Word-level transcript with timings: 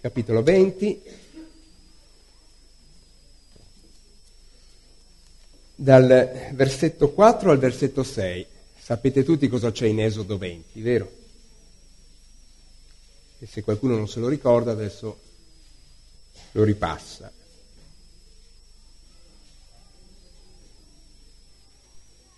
Capitolo 0.00 0.42
20, 0.42 1.02
dal 5.74 6.50
versetto 6.52 7.10
4 7.10 7.50
al 7.50 7.58
versetto 7.58 8.02
6. 8.02 8.46
Sapete 8.78 9.22
tutti 9.22 9.48
cosa 9.48 9.70
c'è 9.70 9.86
in 9.86 10.00
Esodo 10.00 10.38
20, 10.38 10.80
vero? 10.80 11.12
E 13.38 13.46
se 13.46 13.62
qualcuno 13.62 13.96
non 13.96 14.08
se 14.08 14.18
lo 14.18 14.28
ricorda 14.28 14.72
adesso 14.72 15.18
lo 16.52 16.64
ripassa. 16.64 17.30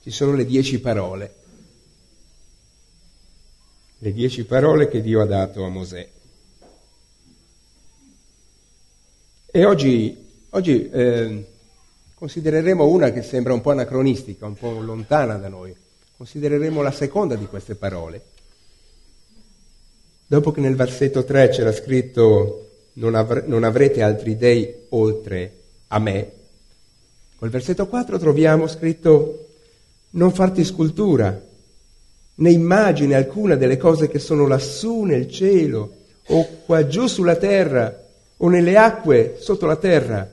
Ci 0.02 0.10
sono 0.10 0.34
le 0.34 0.44
dieci 0.44 0.80
parole, 0.80 1.34
le 3.98 4.12
dieci 4.12 4.44
parole 4.44 4.88
che 4.88 5.02
Dio 5.02 5.20
ha 5.20 5.26
dato 5.26 5.64
a 5.64 5.68
Mosè. 5.68 6.10
E 9.52 9.64
oggi, 9.64 10.16
oggi 10.50 10.88
eh, 10.88 11.44
considereremo 12.14 12.86
una 12.86 13.10
che 13.10 13.22
sembra 13.22 13.52
un 13.52 13.60
po' 13.60 13.72
anacronistica, 13.72 14.46
un 14.46 14.54
po' 14.54 14.78
lontana 14.80 15.38
da 15.38 15.48
noi. 15.48 15.74
Considereremo 16.16 16.82
la 16.82 16.92
seconda 16.92 17.34
di 17.34 17.46
queste 17.46 17.74
parole. 17.74 18.22
Dopo 20.24 20.52
che 20.52 20.60
nel 20.60 20.76
versetto 20.76 21.24
3 21.24 21.48
c'era 21.48 21.72
scritto 21.72 22.68
non, 22.94 23.16
avr- 23.16 23.46
non 23.46 23.64
avrete 23.64 24.02
altri 24.02 24.36
dei 24.36 24.72
oltre 24.90 25.52
a 25.88 25.98
me, 25.98 26.30
col 27.36 27.50
versetto 27.50 27.88
4 27.88 28.18
troviamo 28.20 28.68
scritto 28.68 29.48
non 30.10 30.30
farti 30.30 30.64
scultura, 30.64 31.42
né 32.34 32.50
immagine 32.52 33.16
alcuna 33.16 33.56
delle 33.56 33.78
cose 33.78 34.08
che 34.08 34.20
sono 34.20 34.46
lassù 34.46 35.02
nel 35.02 35.28
cielo 35.28 35.96
o 36.26 36.46
qua 36.64 36.86
giù 36.86 37.08
sulla 37.08 37.34
terra 37.34 38.09
o 38.42 38.48
nelle 38.48 38.76
acque 38.76 39.36
sotto 39.38 39.66
la 39.66 39.76
terra. 39.76 40.30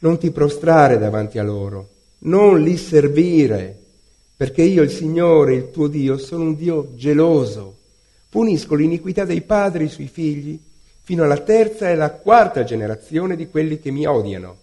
Non 0.00 0.18
ti 0.18 0.30
prostrare 0.30 0.98
davanti 0.98 1.38
a 1.38 1.42
loro, 1.42 1.88
non 2.20 2.62
li 2.62 2.76
servire, 2.76 3.76
perché 4.36 4.62
io, 4.62 4.82
il 4.82 4.90
Signore, 4.90 5.54
il 5.54 5.70
tuo 5.70 5.88
Dio, 5.88 6.18
sono 6.18 6.44
un 6.44 6.54
Dio 6.54 6.92
geloso. 6.94 7.76
Punisco 8.28 8.74
l'iniquità 8.74 9.24
dei 9.24 9.40
padri 9.40 9.88
sui 9.88 10.06
figli 10.06 10.58
fino 11.02 11.24
alla 11.24 11.38
terza 11.38 11.88
e 11.88 11.92
alla 11.92 12.10
quarta 12.10 12.62
generazione 12.62 13.34
di 13.34 13.48
quelli 13.48 13.80
che 13.80 13.90
mi 13.90 14.06
odiano 14.06 14.56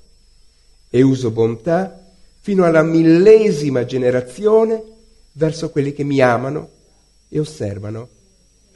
e 0.89 1.01
uso 1.01 1.31
bontà 1.31 1.99
fino 2.39 2.63
alla 2.63 2.83
millesima 2.83 3.83
generazione 3.83 4.81
verso 5.33 5.71
quelli 5.71 5.91
che 5.91 6.03
mi 6.03 6.21
amano 6.21 6.69
e 7.27 7.39
osservano 7.39 8.07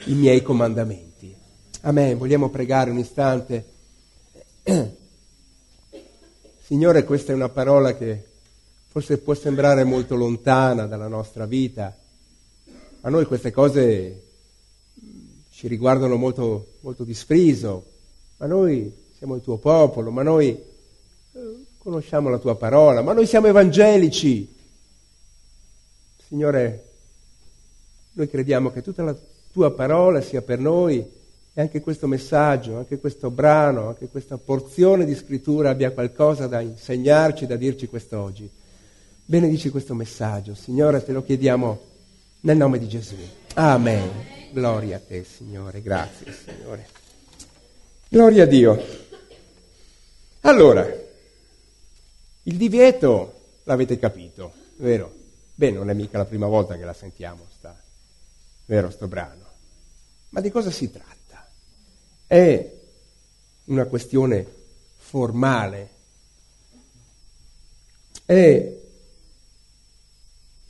i 0.05 0.13
miei 0.13 0.41
comandamenti. 0.41 1.33
Amen. 1.81 2.17
Vogliamo 2.17 2.49
pregare 2.49 2.89
un 2.89 2.97
istante 2.97 3.63
Signore, 6.61 7.03
questa 7.03 7.31
è 7.31 7.35
una 7.35 7.49
parola 7.49 7.95
che 7.95 8.23
forse 8.87 9.17
può 9.17 9.33
sembrare 9.33 9.83
molto 9.83 10.15
lontana 10.15 10.85
dalla 10.85 11.07
nostra 11.07 11.45
vita. 11.45 11.95
A 13.01 13.09
noi 13.09 13.25
queste 13.25 13.51
cose 13.51 14.23
ci 15.51 15.67
riguardano 15.67 16.15
molto, 16.15 16.73
molto 16.81 17.03
di 17.03 17.13
sfriso, 17.13 17.85
ma 18.37 18.45
noi 18.45 18.93
siamo 19.17 19.35
il 19.35 19.41
tuo 19.41 19.57
popolo, 19.57 20.11
ma 20.11 20.23
noi 20.23 20.49
eh, 20.49 21.65
conosciamo 21.77 22.29
la 22.29 22.37
tua 22.37 22.55
parola, 22.55 23.01
ma 23.01 23.13
noi 23.13 23.25
siamo 23.25 23.47
evangelici. 23.47 24.55
Signore, 26.27 26.85
noi 28.13 28.29
crediamo 28.29 28.71
che 28.71 28.81
tutta 28.81 29.03
la 29.03 29.15
tua 29.51 29.71
parola 29.71 30.21
sia 30.21 30.41
per 30.41 30.59
noi 30.59 31.17
e 31.53 31.61
anche 31.61 31.81
questo 31.81 32.07
messaggio, 32.07 32.77
anche 32.77 32.99
questo 32.99 33.29
brano, 33.29 33.87
anche 33.87 34.07
questa 34.07 34.37
porzione 34.37 35.05
di 35.05 35.15
scrittura 35.15 35.71
abbia 35.71 35.91
qualcosa 35.91 36.47
da 36.47 36.61
insegnarci, 36.61 37.47
da 37.47 37.55
dirci 37.55 37.87
quest'oggi. 37.87 38.49
Benedici 39.25 39.69
questo 39.69 39.93
messaggio, 39.93 40.55
Signore, 40.55 41.03
te 41.03 41.11
lo 41.11 41.23
chiediamo 41.23 41.79
nel 42.41 42.57
nome 42.57 42.79
di 42.79 42.87
Gesù. 42.87 43.15
Amen. 43.55 44.09
Gloria 44.51 44.97
a 44.97 44.99
te, 44.99 45.23
Signore. 45.23 45.81
Grazie, 45.81 46.33
Signore. 46.33 46.87
Gloria 48.07 48.43
a 48.43 48.47
Dio. 48.47 49.07
Allora, 50.41 50.87
il 52.43 52.57
divieto 52.57 53.41
l'avete 53.63 53.99
capito, 53.99 54.51
vero? 54.77 55.13
Beh, 55.53 55.71
non 55.71 55.89
è 55.89 55.93
mica 55.93 56.17
la 56.17 56.25
prima 56.25 56.47
volta 56.47 56.77
che 56.77 56.85
la 56.85 56.93
sentiamo, 56.93 57.45
sta, 57.55 57.77
vero, 58.65 58.89
sto 58.89 59.07
brano. 59.07 59.45
Ma 60.29 60.41
di 60.41 60.49
cosa 60.49 60.71
si 60.71 60.89
tratta? 60.89 61.18
È 62.29 62.77
una 63.65 63.85
questione 63.85 64.45
formale, 64.97 65.89
è 68.23 68.77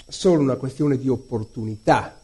solo 0.07 0.41
una 0.41 0.55
questione 0.55 0.97
di 0.97 1.09
opportunità. 1.09 2.17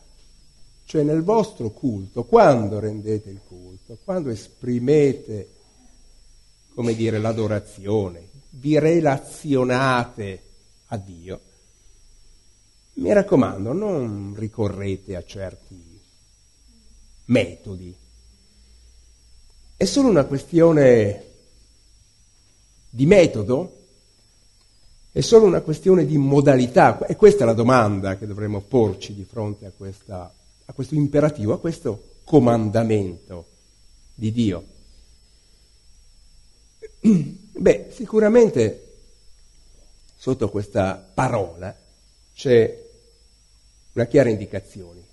Cioè 0.86 1.04
nel 1.04 1.22
vostro 1.22 1.72
culto, 1.72 2.24
quando 2.24 2.80
rendete 2.80 3.30
il 3.30 3.42
culto, 3.46 3.98
quando 4.06 4.30
esprimete, 4.30 5.50
come 6.74 6.96
dire, 6.96 7.20
l'adorazione, 7.20 8.30
vi 8.52 8.80
relazionate 8.80 10.44
a 10.86 10.98
Dio, 10.98 11.42
mi 12.94 13.12
raccomando, 13.12 13.74
non 13.74 14.34
ricorrete 14.38 15.18
a 15.18 15.26
certi 15.26 16.00
metodi 17.26 18.04
è 19.78 19.84
solo 19.84 20.08
una 20.08 20.24
questione 20.24 21.24
di 22.90 23.06
metodo? 23.06 23.74
È 25.12 25.20
solo 25.20 25.46
una 25.46 25.62
questione 25.62 26.06
di 26.06 26.18
modalità? 26.18 27.06
E 27.06 27.18
questa 27.18 27.44
è 27.44 27.46
la 27.46 27.54
domanda 27.54 28.18
che 28.18 28.26
dovremmo 28.26 28.62
porci 28.62 29.14
di 29.14 29.26
fronte 29.26 29.66
a, 29.66 29.72
questa, 29.76 30.34
a 30.66 30.74
questo 30.74 30.96
imperativo, 30.96 31.54
a 31.54 31.60
questo 31.60 32.16
comandamento 32.24 33.48
di 34.14 34.32
Dio. 34.32 34.66
Beh, 37.52 37.88
sicuramente 37.92 38.82
sotto 40.16 40.50
questa 40.50 41.06
parola 41.14 41.76
c'è 42.34 42.84
una 43.92 44.06
chiara 44.06 44.30
indicazione. 44.30 45.04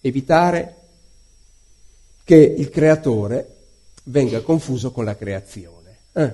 Evitare 0.00 0.76
che 2.24 2.36
il 2.36 2.68
creatore 2.70 3.58
venga 4.10 4.40
confuso 4.42 4.90
con 4.90 5.04
la 5.04 5.16
creazione. 5.16 5.96
Eh, 6.12 6.32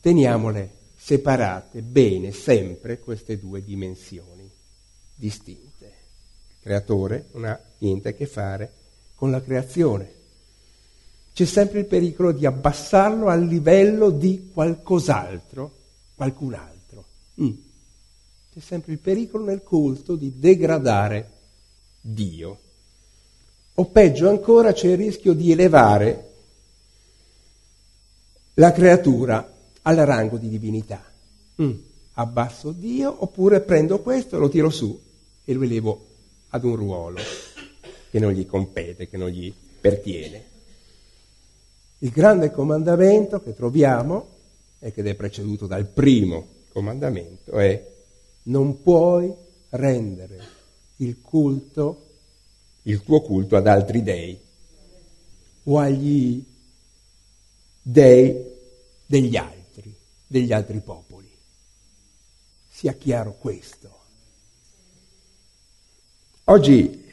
teniamole 0.00 0.74
separate 0.96 1.82
bene 1.82 2.32
sempre 2.32 2.98
queste 2.98 3.38
due 3.38 3.62
dimensioni 3.62 4.50
distinte. 5.14 5.84
Il 5.84 6.62
creatore 6.62 7.26
non 7.32 7.44
ha 7.44 7.60
niente 7.78 8.08
a 8.08 8.12
che 8.12 8.26
fare 8.26 8.72
con 9.14 9.30
la 9.30 9.40
creazione. 9.40 10.14
C'è 11.32 11.44
sempre 11.44 11.80
il 11.80 11.84
pericolo 11.84 12.32
di 12.32 12.46
abbassarlo 12.46 13.28
al 13.28 13.44
livello 13.44 14.10
di 14.10 14.50
qualcos'altro, 14.52 15.70
qualcun 16.14 16.54
altro. 16.54 17.04
Mm. 17.42 17.52
C'è 18.54 18.60
sempre 18.60 18.92
il 18.92 18.98
pericolo 18.98 19.44
nel 19.44 19.62
culto 19.62 20.16
di 20.16 20.38
degradare 20.38 21.30
Dio. 22.00 22.58
O 23.74 23.84
peggio 23.84 24.30
ancora 24.30 24.72
c'è 24.72 24.88
il 24.88 24.96
rischio 24.96 25.34
di 25.34 25.52
elevare 25.52 26.35
la 28.58 28.72
creatura 28.72 29.52
al 29.82 29.96
rango 29.96 30.36
di 30.36 30.48
divinità. 30.48 31.02
Mm. 31.60 31.72
Abbasso 32.14 32.72
Dio 32.72 33.14
oppure 33.22 33.60
prendo 33.60 34.00
questo, 34.00 34.38
lo 34.38 34.48
tiro 34.48 34.70
su 34.70 34.98
e 35.44 35.52
lo 35.52 35.62
elevo 35.62 36.06
ad 36.50 36.64
un 36.64 36.76
ruolo 36.76 37.18
che 38.10 38.18
non 38.18 38.32
gli 38.32 38.46
compete, 38.46 39.08
che 39.08 39.16
non 39.16 39.28
gli 39.28 39.52
pertiene. 39.80 40.54
Il 41.98 42.10
grande 42.10 42.50
comandamento 42.50 43.42
che 43.42 43.54
troviamo 43.54 44.28
e 44.78 44.92
che 44.92 45.02
è 45.02 45.14
preceduto 45.14 45.66
dal 45.66 45.86
primo 45.86 46.46
comandamento 46.72 47.52
è 47.52 47.94
non 48.44 48.82
puoi 48.82 49.32
rendere 49.70 50.54
il 50.96 51.20
culto, 51.20 52.04
il 52.82 53.02
tuo 53.02 53.20
culto 53.20 53.56
ad 53.56 53.66
altri 53.66 54.02
dei 54.02 54.38
o 55.64 55.78
agli 55.78 56.42
dei 57.88 58.54
degli 59.06 59.36
altri, 59.36 59.94
degli 60.26 60.52
altri 60.52 60.80
popoli. 60.80 61.30
Sia 62.68 62.92
chiaro 62.94 63.34
questo. 63.34 63.94
Oggi, 66.44 67.04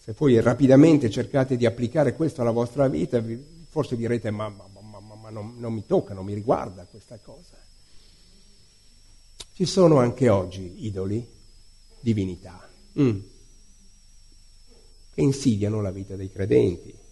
se 0.00 0.14
voi 0.16 0.40
rapidamente 0.40 1.10
cercate 1.10 1.56
di 1.56 1.66
applicare 1.66 2.14
questo 2.14 2.42
alla 2.42 2.50
vostra 2.50 2.86
vita, 2.88 3.22
forse 3.68 3.96
direte 3.96 4.30
ma, 4.30 4.48
ma, 4.48 4.66
ma, 4.80 5.00
ma 5.00 5.30
non, 5.30 5.58
non 5.58 5.72
mi 5.72 5.84
tocca, 5.86 6.14
non 6.14 6.24
mi 6.24 6.34
riguarda 6.34 6.84
questa 6.84 7.18
cosa. 7.18 7.56
Ci 9.52 9.64
sono 9.64 9.98
anche 9.98 10.28
oggi 10.28 10.86
idoli, 10.86 11.26
divinità, 12.00 12.68
mm, 13.00 13.18
che 15.14 15.20
insidiano 15.20 15.80
la 15.80 15.90
vita 15.90 16.14
dei 16.14 16.30
credenti. 16.30 17.06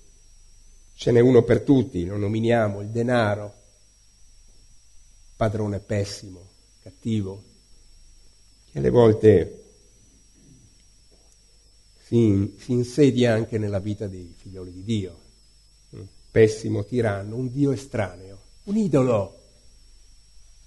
Ce 0.98 1.10
n'è 1.10 1.20
uno 1.20 1.42
per 1.42 1.60
tutti, 1.60 2.06
lo 2.06 2.16
nominiamo 2.16 2.80
il 2.80 2.88
denaro, 2.88 3.54
padrone 5.36 5.78
pessimo, 5.78 6.48
cattivo, 6.82 7.42
che 8.70 8.78
alle 8.78 8.88
volte 8.88 9.64
si, 12.02 12.54
si 12.58 12.72
insedia 12.72 13.34
anche 13.34 13.58
nella 13.58 13.78
vita 13.78 14.06
dei 14.06 14.34
figlioli 14.38 14.72
di 14.72 14.84
Dio. 14.84 15.20
Un 15.90 16.06
pessimo 16.30 16.82
tiranno, 16.86 17.36
un 17.36 17.52
Dio 17.52 17.72
estraneo, 17.72 18.38
un 18.64 18.76
idolo 18.78 19.38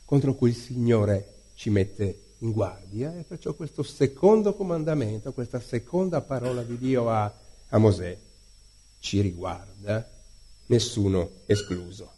contro 0.05 0.35
cui 0.35 0.49
il 0.49 0.55
Signore 0.55 1.33
ci 1.55 1.71
mette 1.71 2.35
in 2.39 2.51
guardia. 2.51 3.17
E 3.17 3.23
perciò 3.23 3.55
questo 3.55 3.81
secondo 3.81 4.53
comandamento, 4.53 5.33
questa 5.33 5.59
seconda 5.59 6.21
parola 6.21 6.61
di 6.61 6.77
Dio 6.77 7.09
a, 7.09 7.33
a 7.69 7.77
Mosè 7.79 8.15
ci 8.99 9.21
riguarda, 9.21 10.07
nessuno 10.69 11.29
escluso. 11.45 12.11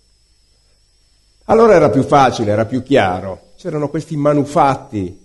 Allora 1.46 1.76
era 1.76 1.90
più 1.90 2.04
facile, 2.04 2.52
era 2.52 2.66
più 2.66 2.82
chiaro, 2.84 3.50
c'erano 3.58 3.90
questi 3.90 4.16
manufatti, 4.16 5.20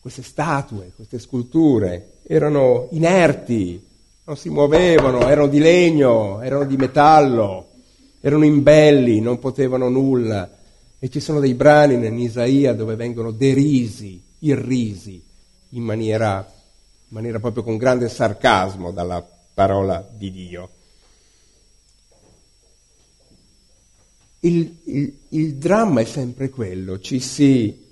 queste 0.00 0.22
statue, 0.22 0.92
queste 0.96 1.18
sculture, 1.18 2.18
erano 2.22 2.88
inerti, 2.90 3.86
non 4.24 4.36
si 4.36 4.48
muovevano, 4.48 5.28
erano 5.28 5.46
di 5.46 5.58
legno, 5.58 6.40
erano 6.40 6.64
di 6.64 6.76
metallo, 6.76 7.68
erano 8.20 8.44
imbelli, 8.44 9.20
non 9.20 9.38
potevano 9.38 9.88
nulla. 9.88 10.48
E 10.98 11.08
ci 11.08 11.20
sono 11.20 11.40
dei 11.40 11.54
brani 11.54 11.94
in 11.94 12.18
Isaia 12.18 12.74
dove 12.74 12.94
vengono 12.94 13.30
derisi, 13.30 14.22
irrisi, 14.40 15.22
in 15.70 15.82
maniera, 15.82 16.46
in 16.46 17.14
maniera 17.14 17.38
proprio 17.38 17.62
con 17.62 17.76
grande 17.76 18.08
sarcasmo 18.08 18.90
dalla 18.90 19.26
parola 19.54 20.06
di 20.12 20.30
Dio. 20.30 20.68
Il, 24.40 24.78
il, 24.84 25.18
il 25.28 25.54
dramma 25.56 26.00
è 26.00 26.04
sempre 26.04 26.48
quello, 26.48 26.98
ci 26.98 27.20
si 27.20 27.88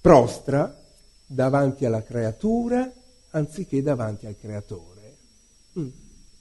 prostra 0.00 0.80
davanti 1.24 1.84
alla 1.84 2.02
creatura 2.02 2.92
anziché 3.30 3.82
davanti 3.82 4.26
al 4.26 4.36
creatore. 4.38 5.16
Mm. 5.78 5.88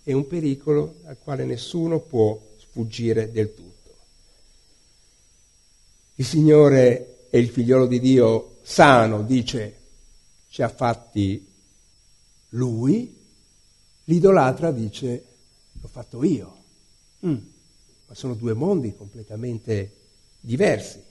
È 0.04 0.12
un 0.14 0.28
pericolo 0.28 0.96
al 1.06 1.18
quale 1.20 1.46
nessuno 1.46 2.00
può 2.00 2.40
sfuggire 2.58 3.32
del 3.32 3.54
tutto. 3.54 3.70
Il 6.16 6.26
Signore 6.26 7.28
è 7.30 7.38
il 7.38 7.50
figliolo 7.50 7.86
di 7.86 8.00
Dio 8.00 8.58
sano, 8.64 9.24
dice, 9.24 9.78
ci 10.50 10.62
ha 10.62 10.70
fatti 10.70 11.48
lui, 12.50 13.18
l'idolatra 14.06 14.72
dice, 14.72 15.26
l'ho 15.80 15.88
fatto 15.88 16.24
io. 16.24 16.58
Mm. 17.26 17.38
Ma 18.12 18.18
sono 18.18 18.34
due 18.34 18.54
mondi 18.54 18.94
completamente 18.94 19.90
diversi. 20.42 21.02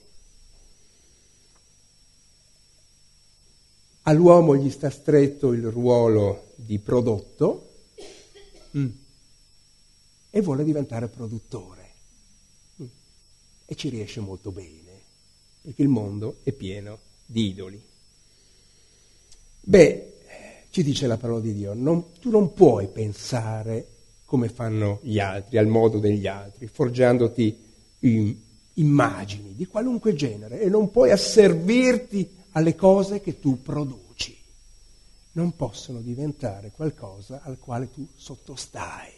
All'uomo 4.03 4.55
gli 4.55 4.69
sta 4.69 4.91
stretto 4.91 5.51
il 5.53 5.65
ruolo 5.71 6.51
di 6.57 6.77
prodotto 6.77 7.71
mm, 8.77 8.87
e 10.29 10.41
vuole 10.41 10.63
diventare 10.63 11.07
produttore. 11.07 11.89
Mm, 12.79 12.85
e 13.65 13.75
ci 13.75 13.89
riesce 13.89 14.19
molto 14.19 14.51
bene, 14.51 15.01
perché 15.59 15.81
il 15.81 15.87
mondo 15.87 16.37
è 16.43 16.51
pieno 16.51 16.99
di 17.25 17.47
idoli. 17.47 17.81
Beh, 19.59 20.17
ci 20.69 20.83
dice 20.83 21.07
la 21.07 21.17
parola 21.17 21.39
di 21.39 21.55
Dio, 21.55 21.73
non, 21.73 22.11
tu 22.19 22.29
non 22.29 22.53
puoi 22.53 22.85
pensare 22.89 24.00
come 24.31 24.47
fanno 24.47 25.01
gli 25.03 25.19
altri, 25.19 25.57
al 25.57 25.67
modo 25.67 25.99
degli 25.99 26.25
altri, 26.25 26.67
forgiandoti 26.67 27.63
in, 27.99 28.33
immagini 28.75 29.53
di 29.55 29.65
qualunque 29.65 30.13
genere 30.13 30.61
e 30.61 30.69
non 30.69 30.89
puoi 30.89 31.11
asservirti 31.11 32.37
alle 32.51 32.73
cose 32.73 33.19
che 33.19 33.41
tu 33.41 33.61
produci. 33.61 34.33
Non 35.33 35.53
possono 35.57 35.99
diventare 35.99 36.71
qualcosa 36.71 37.41
al 37.43 37.59
quale 37.59 37.91
tu 37.91 38.07
sottostai. 38.15 39.11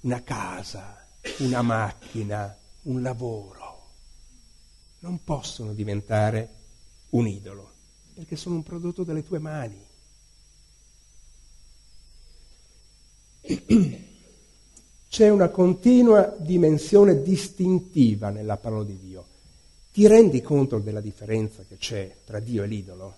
Una 0.00 0.22
casa, 0.22 1.06
una 1.40 1.60
macchina, 1.60 2.56
un 2.84 3.02
lavoro. 3.02 3.90
Non 5.00 5.22
possono 5.22 5.74
diventare 5.74 6.48
un 7.10 7.26
idolo, 7.26 7.72
perché 8.14 8.36
sono 8.36 8.54
un 8.54 8.62
prodotto 8.62 9.04
delle 9.04 9.22
tue 9.22 9.38
mani. 9.38 9.90
C'è 15.08 15.28
una 15.28 15.48
continua 15.48 16.34
dimensione 16.38 17.22
distintiva 17.22 18.30
nella 18.30 18.56
parola 18.56 18.84
di 18.84 18.98
Dio 18.98 19.24
ti 19.92 20.06
rendi 20.06 20.40
conto 20.40 20.78
della 20.78 21.02
differenza 21.02 21.64
che 21.68 21.76
c'è 21.76 22.16
tra 22.24 22.40
Dio 22.40 22.62
e 22.62 22.66
l'idolo? 22.66 23.14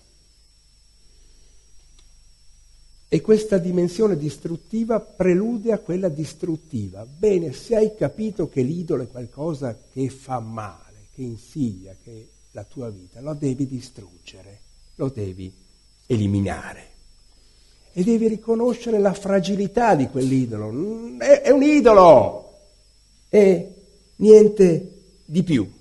E 3.07 3.21
questa 3.21 3.57
dimensione 3.57 4.17
distruttiva 4.17 4.99
prelude 4.99 5.71
a 5.71 5.79
quella 5.79 6.09
distruttiva. 6.09 7.05
Bene, 7.05 7.53
se 7.53 7.77
hai 7.77 7.95
capito 7.95 8.49
che 8.49 8.61
l'idolo 8.61 9.03
è 9.03 9.07
qualcosa 9.07 9.77
che 9.93 10.09
fa 10.09 10.39
male, 10.39 11.07
che 11.13 11.21
insidia, 11.21 11.95
che 12.03 12.27
la 12.51 12.65
tua 12.65 12.89
vita, 12.89 13.21
lo 13.21 13.33
devi 13.33 13.65
distruggere, 13.65 14.59
lo 14.95 15.07
devi 15.07 15.49
eliminare. 16.07 16.94
E 17.97 18.03
devi 18.03 18.27
riconoscere 18.27 18.99
la 18.99 19.13
fragilità 19.13 19.95
di 19.95 20.09
quell'idolo. 20.09 21.17
È, 21.17 21.43
è 21.43 21.49
un 21.49 21.63
idolo! 21.63 22.53
E 23.29 23.73
niente 24.17 25.01
di 25.23 25.43
più. 25.43 25.71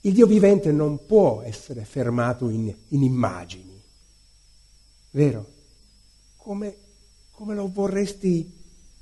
Il 0.00 0.12
Dio 0.12 0.26
vivente 0.26 0.72
non 0.72 1.06
può 1.06 1.42
essere 1.42 1.84
fermato 1.84 2.48
in, 2.48 2.74
in 2.88 3.02
immagini, 3.04 3.80
vero? 5.10 5.46
Come, 6.38 6.74
come 7.30 7.54
lo 7.54 7.70
vorresti 7.72 8.52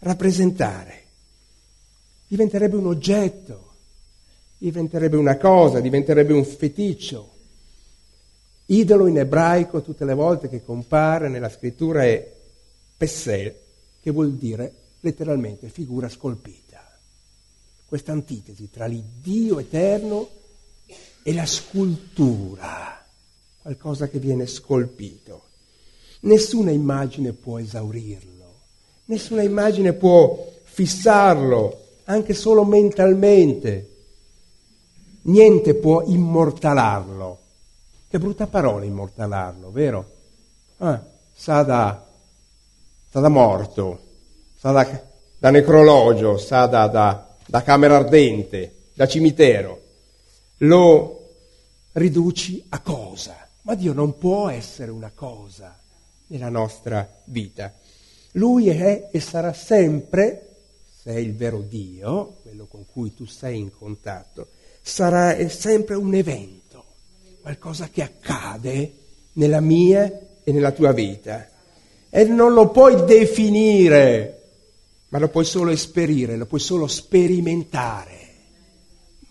rappresentare? 0.01 1.05
Diventerebbe 2.27 2.77
un 2.77 2.89
oggetto, 2.89 3.73
diventerebbe 4.59 5.17
una 5.17 5.39
cosa, 5.39 5.81
diventerebbe 5.81 6.35
un 6.35 6.45
feticcio. 6.45 7.39
Idolo 8.71 9.09
in 9.09 9.19
ebraico 9.19 9.83
tutte 9.83 10.05
le 10.05 10.15
volte 10.15 10.49
che 10.49 10.63
compare 10.63 11.29
nella 11.29 11.49
scrittura 11.49 12.05
è 12.05 12.33
pessel, 12.97 13.53
che 14.01 14.11
vuol 14.13 14.35
dire 14.35 14.73
letteralmente 15.01 15.69
figura 15.69 16.09
scolpita. 16.09 16.81
Questa 17.85 18.13
antitesi 18.13 18.71
tra 18.71 18.87
l'Iddio 18.87 19.59
eterno 19.59 20.29
è 21.25 21.33
la 21.33 21.47
scultura, 21.47 23.05
qualcosa 23.61 24.07
che 24.09 24.21
viene 24.21 24.47
scolpito. 24.47 25.47
Nessuna 26.21 26.71
immagine 26.71 27.33
può 27.33 27.59
esaurirlo, 27.59 28.61
nessuna 29.07 29.43
immagine 29.43 29.95
può 29.95 30.49
fissarlo, 30.63 31.87
anche 32.05 32.35
solo 32.35 32.65
mentalmente. 32.65 33.89
Niente 35.23 35.75
può 35.75 36.05
immortalarlo. 36.05 37.39
Che 38.11 38.19
brutta 38.19 38.49
parola 38.49 38.85
immortalarlo, 38.85 39.71
vero? 39.71 40.17
Ah, 40.79 41.01
sa 41.33 41.63
da, 41.63 42.05
morto, 43.29 44.01
sa 44.59 44.73
da, 44.73 45.51
necrologio, 45.51 46.37
sa 46.37 46.67
da, 46.67 46.89
da 47.47 47.63
camera 47.63 47.95
ardente, 47.95 48.89
da 48.95 49.07
cimitero 49.07 49.81
lo 50.57 51.29
riduci 51.93 52.67
a 52.71 52.81
cosa. 52.81 53.47
Ma 53.63 53.77
Dio 53.77 53.93
non 53.93 54.19
può 54.19 54.49
essere 54.49 54.91
una 54.91 55.13
cosa 55.15 55.79
nella 56.27 56.49
nostra 56.49 57.09
vita. 57.27 57.73
Lui 58.33 58.71
è 58.71 59.09
e 59.13 59.21
sarà 59.21 59.53
sempre, 59.53 60.57
se 61.01 61.13
è 61.13 61.19
il 61.19 61.37
vero 61.37 61.61
Dio, 61.61 62.39
quello 62.43 62.67
con 62.67 62.85
cui 62.91 63.15
tu 63.15 63.25
sei 63.25 63.61
in 63.61 63.71
contatto, 63.71 64.49
sarà 64.83 65.49
sempre 65.49 65.95
un 65.95 66.13
evento, 66.15 66.70
qualcosa 67.51 67.89
che 67.89 68.03
accade 68.03 68.93
nella 69.33 69.61
mia 69.61 70.05
e 70.45 70.53
nella 70.53 70.71
tua 70.71 70.93
vita. 70.93 71.49
E 72.09 72.25
non 72.25 72.53
lo 72.53 72.71
puoi 72.71 73.05
definire, 73.05 74.43
ma 75.09 75.19
lo 75.19 75.29
puoi 75.29 75.45
solo 75.45 75.71
esperire, 75.71 76.37
lo 76.37 76.47
puoi 76.47 76.61
solo 76.61 76.87
sperimentare. 76.87 78.19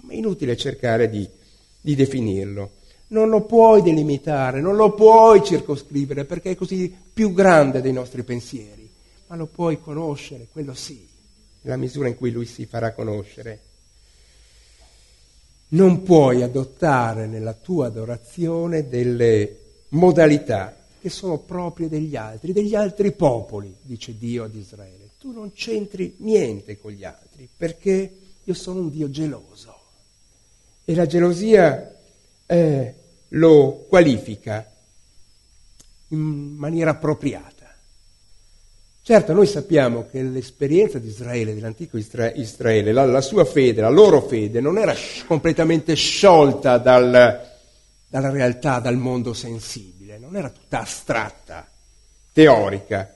È 0.07 0.13
inutile 0.13 0.57
cercare 0.57 1.09
di, 1.09 1.27
di 1.79 1.95
definirlo. 1.95 2.71
Non 3.07 3.29
lo 3.29 3.41
puoi 3.41 3.81
delimitare, 3.81 4.59
non 4.59 4.75
lo 4.75 4.93
puoi 4.93 5.41
circoscrivere 5.43 6.25
perché 6.25 6.51
è 6.51 6.55
così 6.55 6.93
più 7.13 7.33
grande 7.33 7.81
dei 7.81 7.93
nostri 7.93 8.23
pensieri, 8.23 8.89
ma 9.27 9.35
lo 9.35 9.45
puoi 9.45 9.79
conoscere, 9.79 10.47
quello 10.51 10.73
sì, 10.73 11.07
nella 11.61 11.77
misura 11.77 12.09
in 12.09 12.15
cui 12.15 12.31
lui 12.31 12.45
si 12.45 12.65
farà 12.65 12.93
conoscere. 12.93 13.61
Non 15.71 16.01
puoi 16.01 16.41
adottare 16.41 17.27
nella 17.27 17.53
tua 17.53 17.87
adorazione 17.87 18.87
delle 18.87 19.57
modalità 19.89 20.75
che 20.99 21.09
sono 21.09 21.37
proprie 21.37 21.87
degli 21.87 22.15
altri, 22.15 22.53
degli 22.53 22.75
altri 22.75 23.11
popoli, 23.11 23.73
dice 23.81 24.17
Dio 24.17 24.45
ad 24.45 24.55
Israele. 24.55 25.11
Tu 25.19 25.31
non 25.31 25.51
c'entri 25.53 26.15
niente 26.19 26.79
con 26.79 26.91
gli 26.91 27.03
altri 27.03 27.47
perché 27.55 28.17
io 28.43 28.53
sono 28.53 28.79
un 28.79 28.89
Dio 28.89 29.09
geloso. 29.09 29.77
E 30.85 30.95
la 30.95 31.05
gelosia 31.05 31.95
eh, 32.47 32.93
lo 33.29 33.85
qualifica 33.87 34.67
in 36.07 36.17
maniera 36.17 36.91
appropriata. 36.91 37.58
Certo, 39.09 39.33
noi 39.33 39.47
sappiamo 39.47 40.05
che 40.05 40.21
l'esperienza 40.21 40.99
di 40.99 41.07
Israele, 41.07 41.55
dell'antico 41.55 41.97
Isra- 41.97 42.31
Israele, 42.31 42.91
la, 42.91 43.05
la, 43.05 43.21
sua 43.21 43.43
fede, 43.43 43.81
la 43.81 43.89
loro 43.89 44.21
fede, 44.21 44.61
non 44.61 44.77
era 44.77 44.93
sh- 44.93 45.25
completamente 45.25 45.95
sciolta 45.95 46.77
dal, 46.77 47.41
dalla 48.07 48.29
realtà, 48.29 48.77
dal 48.77 48.97
mondo 48.97 49.33
sensibile, 49.33 50.19
non 50.19 50.35
era 50.35 50.51
tutta 50.51 50.81
astratta, 50.81 51.67
teorica, 52.31 53.11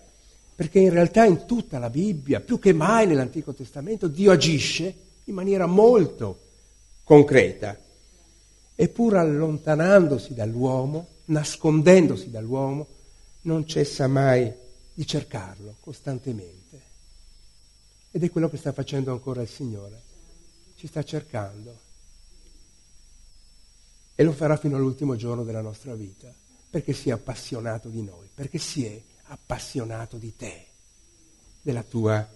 perché 0.55 0.79
in 0.79 0.89
realtà 0.89 1.25
in 1.25 1.45
tutta 1.45 1.77
la 1.77 1.91
Bibbia, 1.91 2.39
più 2.39 2.57
che 2.57 2.73
mai 2.73 3.05
nell'Antico 3.05 3.53
Testamento, 3.53 4.07
Dio 4.07 4.31
agisce 4.31 4.95
in 5.25 5.35
maniera 5.35 5.67
molto 5.67 6.39
concreta. 7.03 7.77
E 8.73 8.87
pur 8.87 9.15
allontanandosi 9.15 10.33
dall'uomo, 10.33 11.05
nascondendosi 11.25 12.31
dall'uomo, 12.31 12.87
non 13.41 13.67
cessa 13.67 14.07
mai 14.07 14.61
di 14.93 15.07
cercarlo 15.07 15.75
costantemente. 15.79 16.81
Ed 18.11 18.23
è 18.23 18.29
quello 18.29 18.49
che 18.49 18.57
sta 18.57 18.71
facendo 18.71 19.11
ancora 19.11 19.41
il 19.41 19.47
Signore. 19.47 20.01
Ci 20.75 20.87
sta 20.87 21.03
cercando. 21.03 21.79
E 24.15 24.23
lo 24.23 24.31
farà 24.31 24.55
fino 24.57 24.75
all'ultimo 24.75 25.15
giorno 25.15 25.43
della 25.43 25.61
nostra 25.61 25.95
vita, 25.95 26.31
perché 26.69 26.93
si 26.93 27.09
è 27.09 27.13
appassionato 27.13 27.89
di 27.89 28.03
noi, 28.03 28.29
perché 28.33 28.59
si 28.59 28.85
è 28.85 29.01
appassionato 29.27 30.17
di 30.17 30.35
te, 30.35 30.65
della 31.61 31.81
tua 31.81 32.27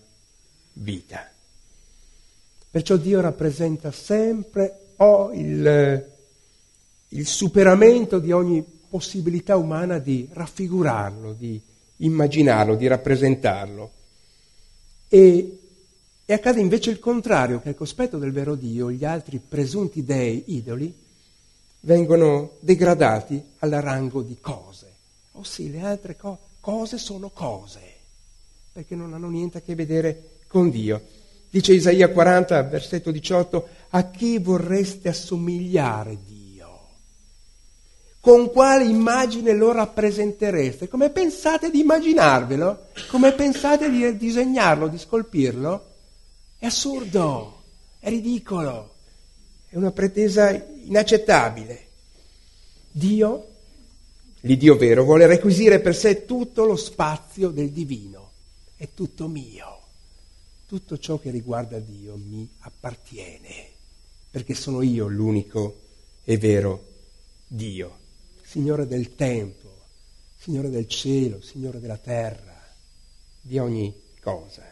vita. 0.73 1.29
Perciò 2.71 2.95
Dio 2.97 3.21
rappresenta 3.21 3.91
sempre 3.91 4.93
oh, 4.97 5.31
il, 5.33 6.11
il 7.09 7.27
superamento 7.27 8.17
di 8.17 8.31
ogni 8.31 8.63
possibilità 8.63 9.57
umana 9.57 9.99
di 9.99 10.27
raffigurarlo, 10.31 11.33
di 11.33 11.61
immaginarlo, 11.97 12.75
di 12.75 12.87
rappresentarlo. 12.87 13.91
E, 15.07 15.59
e 16.25 16.33
accade 16.33 16.59
invece 16.59 16.89
il 16.89 16.99
contrario, 16.99 17.61
che 17.61 17.69
al 17.69 17.75
cospetto 17.75 18.17
del 18.17 18.31
vero 18.31 18.55
Dio 18.55 18.91
gli 18.91 19.05
altri 19.05 19.39
presunti 19.39 20.03
dei, 20.03 20.43
idoli, 20.47 20.93
vengono 21.81 22.51
degradati 22.59 23.41
al 23.59 23.71
rango 23.71 24.21
di 24.21 24.37
cose. 24.39 24.85
Oh 25.33 25.43
le 25.57 25.81
altre 25.81 26.15
co- 26.15 26.39
cose 26.59 26.97
sono 26.97 27.29
cose, 27.29 27.79
perché 28.73 28.95
non 28.95 29.13
hanno 29.13 29.29
niente 29.29 29.59
a 29.59 29.61
che 29.61 29.75
vedere 29.75 30.39
con 30.47 30.69
Dio. 30.69 31.01
Dice 31.49 31.73
Isaia 31.73 32.09
40, 32.09 32.61
versetto 32.63 33.11
18, 33.11 33.67
a 33.89 34.09
chi 34.09 34.37
vorreste 34.37 35.09
assomigliare 35.09 36.17
Dio? 36.25 36.36
Con 38.27 38.51
quale 38.51 38.83
immagine 38.83 39.53
lo 39.53 39.71
rappresentereste? 39.71 40.89
Come 40.89 41.11
pensate 41.11 41.71
di 41.71 41.79
immaginarvelo? 41.79 42.87
Come 43.07 43.31
pensate 43.31 43.89
di 43.89 44.17
disegnarlo, 44.17 44.89
di 44.89 44.97
scolpirlo? 44.97 45.85
È 46.57 46.65
assurdo, 46.65 47.61
è 47.99 48.09
ridicolo, 48.09 48.95
è 49.69 49.77
una 49.77 49.91
pretesa 49.91 50.51
inaccettabile. 50.51 51.87
Dio, 52.91 53.47
l'Iddio 54.41 54.75
vero, 54.75 55.05
vuole 55.05 55.25
requisire 55.25 55.79
per 55.79 55.95
sé 55.95 56.25
tutto 56.25 56.65
lo 56.65 56.75
spazio 56.75 57.47
del 57.47 57.69
divino. 57.69 58.31
È 58.75 58.89
tutto 58.93 59.29
mio. 59.29 59.79
Tutto 60.67 60.97
ciò 60.97 61.17
che 61.17 61.29
riguarda 61.29 61.79
Dio 61.79 62.17
mi 62.17 62.45
appartiene, 62.59 63.69
perché 64.29 64.53
sono 64.53 64.81
io 64.81 65.07
l'unico 65.07 65.79
e 66.25 66.37
vero 66.37 66.83
Dio. 67.47 68.03
Signore 68.49 68.87
del 68.87 69.13
tempo, 69.13 69.67
Signore 70.37 70.69
del 70.69 70.87
cielo, 70.87 71.41
Signore 71.41 71.81
della 71.81 71.97
terra, 71.97 72.57
di 73.41 73.59
ogni 73.59 73.93
cosa. 74.21 74.63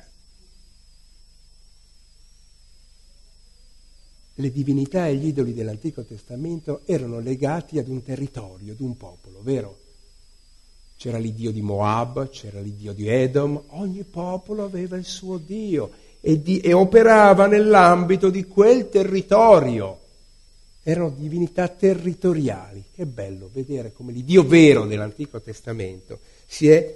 Le 4.36 4.52
divinità 4.52 5.08
e 5.08 5.16
gli 5.16 5.28
idoli 5.28 5.54
dell'Antico 5.54 6.04
Testamento 6.04 6.84
erano 6.86 7.20
legati 7.20 7.78
ad 7.78 7.90
un 7.90 8.02
territorio, 8.02 8.72
ad 8.72 8.80
un 8.80 8.96
popolo, 8.96 9.42
vero? 9.42 9.78
C'era 10.96 11.18
l'Iddio 11.18 11.52
di 11.52 11.62
Moab, 11.62 12.30
c'era 12.30 12.62
l'Iddio 12.62 12.94
di 12.94 13.10
Edom, 13.10 13.62
ogni 13.72 14.04
popolo 14.04 14.64
aveva 14.64 14.96
il 14.96 15.04
suo 15.04 15.38
Dio 15.38 15.92
e, 16.22 16.42
di, 16.42 16.62
e 16.62 16.72
operava 16.72 17.46
nell'ambito 17.46 18.30
di 18.30 18.46
quel 18.46 18.88
territorio 18.88 20.04
erano 20.88 21.10
divinità 21.18 21.68
territoriali. 21.68 22.84
Che 22.94 23.08
bello 23.08 23.50
vedere 23.52 23.92
come 23.92 24.12
l'Iddio 24.12 24.44
vero 24.46 24.86
dell'Antico 24.86 25.42
Testamento 25.42 26.20
si 26.46 26.70
è 26.70 26.94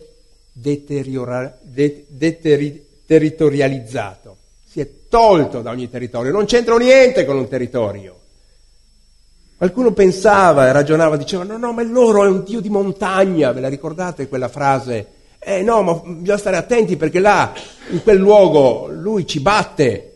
deteriora, 0.52 1.58
de, 1.64 2.06
deteri, 2.08 2.86
territorializzato, 3.04 4.38
si 4.64 4.80
è 4.80 4.88
tolto 5.10 5.64
da 5.64 5.72
ogni 5.72 5.90
territorio, 5.90 6.32
non 6.32 6.46
c'entra 6.46 6.78
niente 6.78 7.26
con 7.26 7.38
un 7.38 7.48
territorio. 7.48 8.18
Qualcuno 9.58 9.92
pensava 9.92 10.68
e 10.68 10.72
ragionava, 10.72 11.18
diceva 11.18 11.44
no, 11.44 11.58
no, 11.58 11.74
ma 11.74 11.82
loro 11.82 12.24
è 12.24 12.28
un 12.28 12.44
Dio 12.44 12.62
di 12.62 12.70
montagna, 12.70 13.52
ve 13.52 13.60
la 13.60 13.70
ricordate 13.70 14.28
quella 14.28 14.50
frase? 14.50 15.08
Eh 15.40 15.64
no, 15.64 15.82
ma 15.82 15.94
bisogna 15.96 16.38
stare 16.38 16.58
attenti 16.58 16.96
perché 16.96 17.20
là, 17.20 17.54
in 17.90 18.04
quel 18.04 18.18
luogo, 18.18 18.88
lui 18.88 19.26
ci 19.26 19.40
batte, 19.40 20.09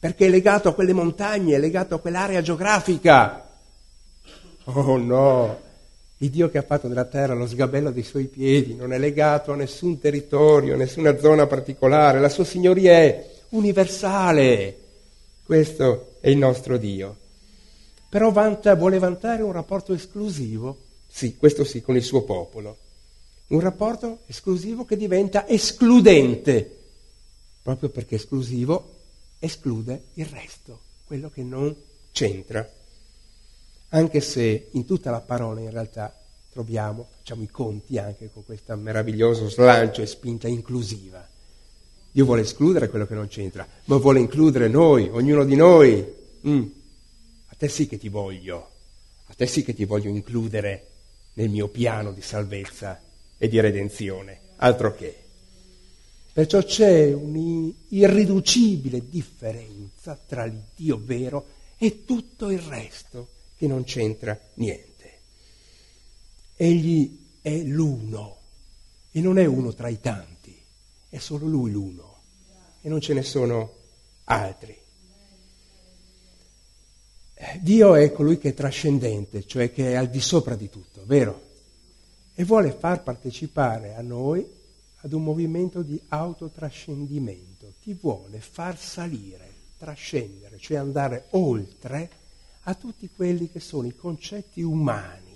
perché 0.00 0.26
è 0.26 0.28
legato 0.30 0.70
a 0.70 0.74
quelle 0.74 0.94
montagne, 0.94 1.56
è 1.56 1.58
legato 1.58 1.94
a 1.94 2.00
quell'area 2.00 2.40
geografica. 2.40 3.46
Oh 4.64 4.96
no, 4.96 5.60
il 6.18 6.30
Dio 6.30 6.48
che 6.48 6.56
ha 6.56 6.62
fatto 6.62 6.88
della 6.88 7.04
terra 7.04 7.34
lo 7.34 7.46
sgabello 7.46 7.90
dei 7.90 8.02
suoi 8.02 8.24
piedi 8.24 8.74
non 8.74 8.94
è 8.94 8.98
legato 8.98 9.52
a 9.52 9.56
nessun 9.56 9.98
territorio, 9.98 10.72
a 10.72 10.76
nessuna 10.78 11.18
zona 11.18 11.46
particolare, 11.46 12.18
la 12.18 12.30
sua 12.30 12.44
signoria 12.44 12.92
è 12.92 13.30
universale. 13.50 14.76
Questo 15.44 16.12
è 16.20 16.30
il 16.30 16.38
nostro 16.38 16.78
Dio. 16.78 17.16
Però 18.08 18.30
vanta, 18.30 18.74
vuole 18.76 18.98
vantare 18.98 19.42
un 19.42 19.52
rapporto 19.52 19.92
esclusivo, 19.92 20.78
sì, 21.06 21.36
questo 21.36 21.62
sì, 21.62 21.82
con 21.82 21.94
il 21.94 22.02
suo 22.02 22.22
popolo. 22.22 22.76
Un 23.48 23.60
rapporto 23.60 24.20
esclusivo 24.26 24.86
che 24.86 24.96
diventa 24.96 25.46
escludente, 25.46 26.78
proprio 27.62 27.90
perché 27.90 28.14
esclusivo 28.14 28.99
esclude 29.40 30.04
il 30.14 30.26
resto, 30.26 30.80
quello 31.04 31.30
che 31.30 31.42
non 31.42 31.74
c'entra. 32.12 32.68
Anche 33.88 34.20
se 34.20 34.68
in 34.70 34.84
tutta 34.84 35.10
la 35.10 35.20
parola 35.20 35.60
in 35.60 35.70
realtà 35.70 36.14
troviamo, 36.52 37.08
facciamo 37.18 37.42
i 37.42 37.48
conti 37.48 37.98
anche 37.98 38.30
con 38.32 38.44
questo 38.44 38.76
meraviglioso 38.76 39.48
slancio 39.48 40.02
e 40.02 40.06
spinta 40.06 40.46
inclusiva. 40.46 41.26
Dio 42.12 42.24
vuole 42.24 42.42
escludere 42.42 42.88
quello 42.88 43.06
che 43.06 43.14
non 43.14 43.28
c'entra, 43.28 43.66
ma 43.84 43.96
vuole 43.96 44.20
includere 44.20 44.68
noi, 44.68 45.08
ognuno 45.10 45.44
di 45.44 45.56
noi. 45.56 46.14
Mm. 46.46 46.62
A 47.46 47.54
te 47.56 47.68
sì 47.68 47.86
che 47.86 47.98
ti 47.98 48.08
voglio, 48.08 48.70
a 49.26 49.34
te 49.34 49.46
sì 49.46 49.64
che 49.64 49.74
ti 49.74 49.84
voglio 49.84 50.08
includere 50.08 50.86
nel 51.34 51.48
mio 51.48 51.68
piano 51.68 52.12
di 52.12 52.22
salvezza 52.22 53.00
e 53.38 53.48
di 53.48 53.58
redenzione, 53.58 54.40
altro 54.56 54.94
che. 54.94 55.29
Perciò 56.32 56.62
c'è 56.62 57.12
un'irriducibile 57.12 59.08
differenza 59.08 60.18
tra 60.26 60.44
il 60.44 60.62
Dio 60.76 61.00
vero 61.02 61.46
e 61.76 62.04
tutto 62.04 62.50
il 62.50 62.60
resto 62.60 63.28
che 63.56 63.66
non 63.66 63.84
c'entra 63.84 64.38
niente. 64.54 64.88
Egli 66.56 67.18
è 67.42 67.56
l'uno 67.62 68.36
e 69.10 69.20
non 69.20 69.38
è 69.38 69.46
uno 69.46 69.74
tra 69.74 69.88
i 69.88 69.98
tanti, 70.00 70.56
È 71.08 71.18
solo 71.18 71.46
Lui 71.46 71.72
l'uno 71.72 72.18
e 72.80 72.88
non 72.88 73.00
ce 73.00 73.12
ne 73.14 73.22
sono 73.22 73.74
altri. 74.24 74.78
Dio 77.60 77.94
è 77.94 78.12
colui 78.12 78.38
che 78.38 78.50
è 78.50 78.54
trascendente, 78.54 79.46
cioè 79.46 79.72
che 79.72 79.92
è 79.92 79.94
al 79.94 80.08
di 80.08 80.20
sopra 80.20 80.54
di 80.54 80.68
tutto, 80.68 81.02
vero? 81.06 81.48
E 82.34 82.44
vuole 82.44 82.70
far 82.70 83.02
partecipare 83.02 83.94
a 83.94 84.02
noi 84.02 84.46
ad 85.02 85.12
un 85.12 85.22
movimento 85.22 85.82
di 85.82 86.00
autotrascendimento. 86.08 87.74
Ti 87.82 87.94
vuole 87.94 88.40
far 88.40 88.78
salire, 88.78 89.52
trascendere, 89.78 90.58
cioè 90.58 90.76
andare 90.76 91.26
oltre 91.30 92.10
a 92.64 92.74
tutti 92.74 93.08
quelli 93.14 93.50
che 93.50 93.60
sono 93.60 93.86
i 93.86 93.94
concetti 93.94 94.62
umani 94.62 95.30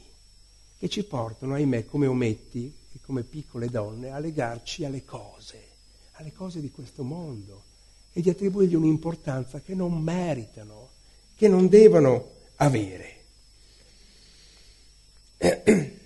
che 0.79 0.89
ci 0.89 1.05
portano, 1.05 1.55
ahimè, 1.55 1.87
come 1.87 2.07
ometti 2.07 2.71
e 2.93 2.99
come 3.01 3.23
piccole 3.23 3.69
donne, 3.69 4.11
a 4.11 4.19
legarci 4.19 4.85
alle 4.85 5.05
cose, 5.05 5.63
alle 6.13 6.33
cose 6.33 6.61
di 6.61 6.71
questo 6.71 7.03
mondo 7.03 7.63
e 8.13 8.21
di 8.21 8.29
attribuirgli 8.29 8.75
un'importanza 8.75 9.61
che 9.61 9.75
non 9.75 9.99
meritano, 10.03 10.91
che 11.35 11.49
non 11.49 11.69
devono 11.69 12.33
avere. 12.57 13.13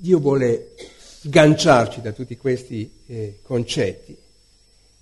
Dio 0.00 0.20
vuole 0.20 0.76
sganciarci 0.96 2.00
da 2.00 2.12
tutti 2.12 2.36
questi 2.36 2.88
eh, 3.06 3.40
concetti 3.42 4.16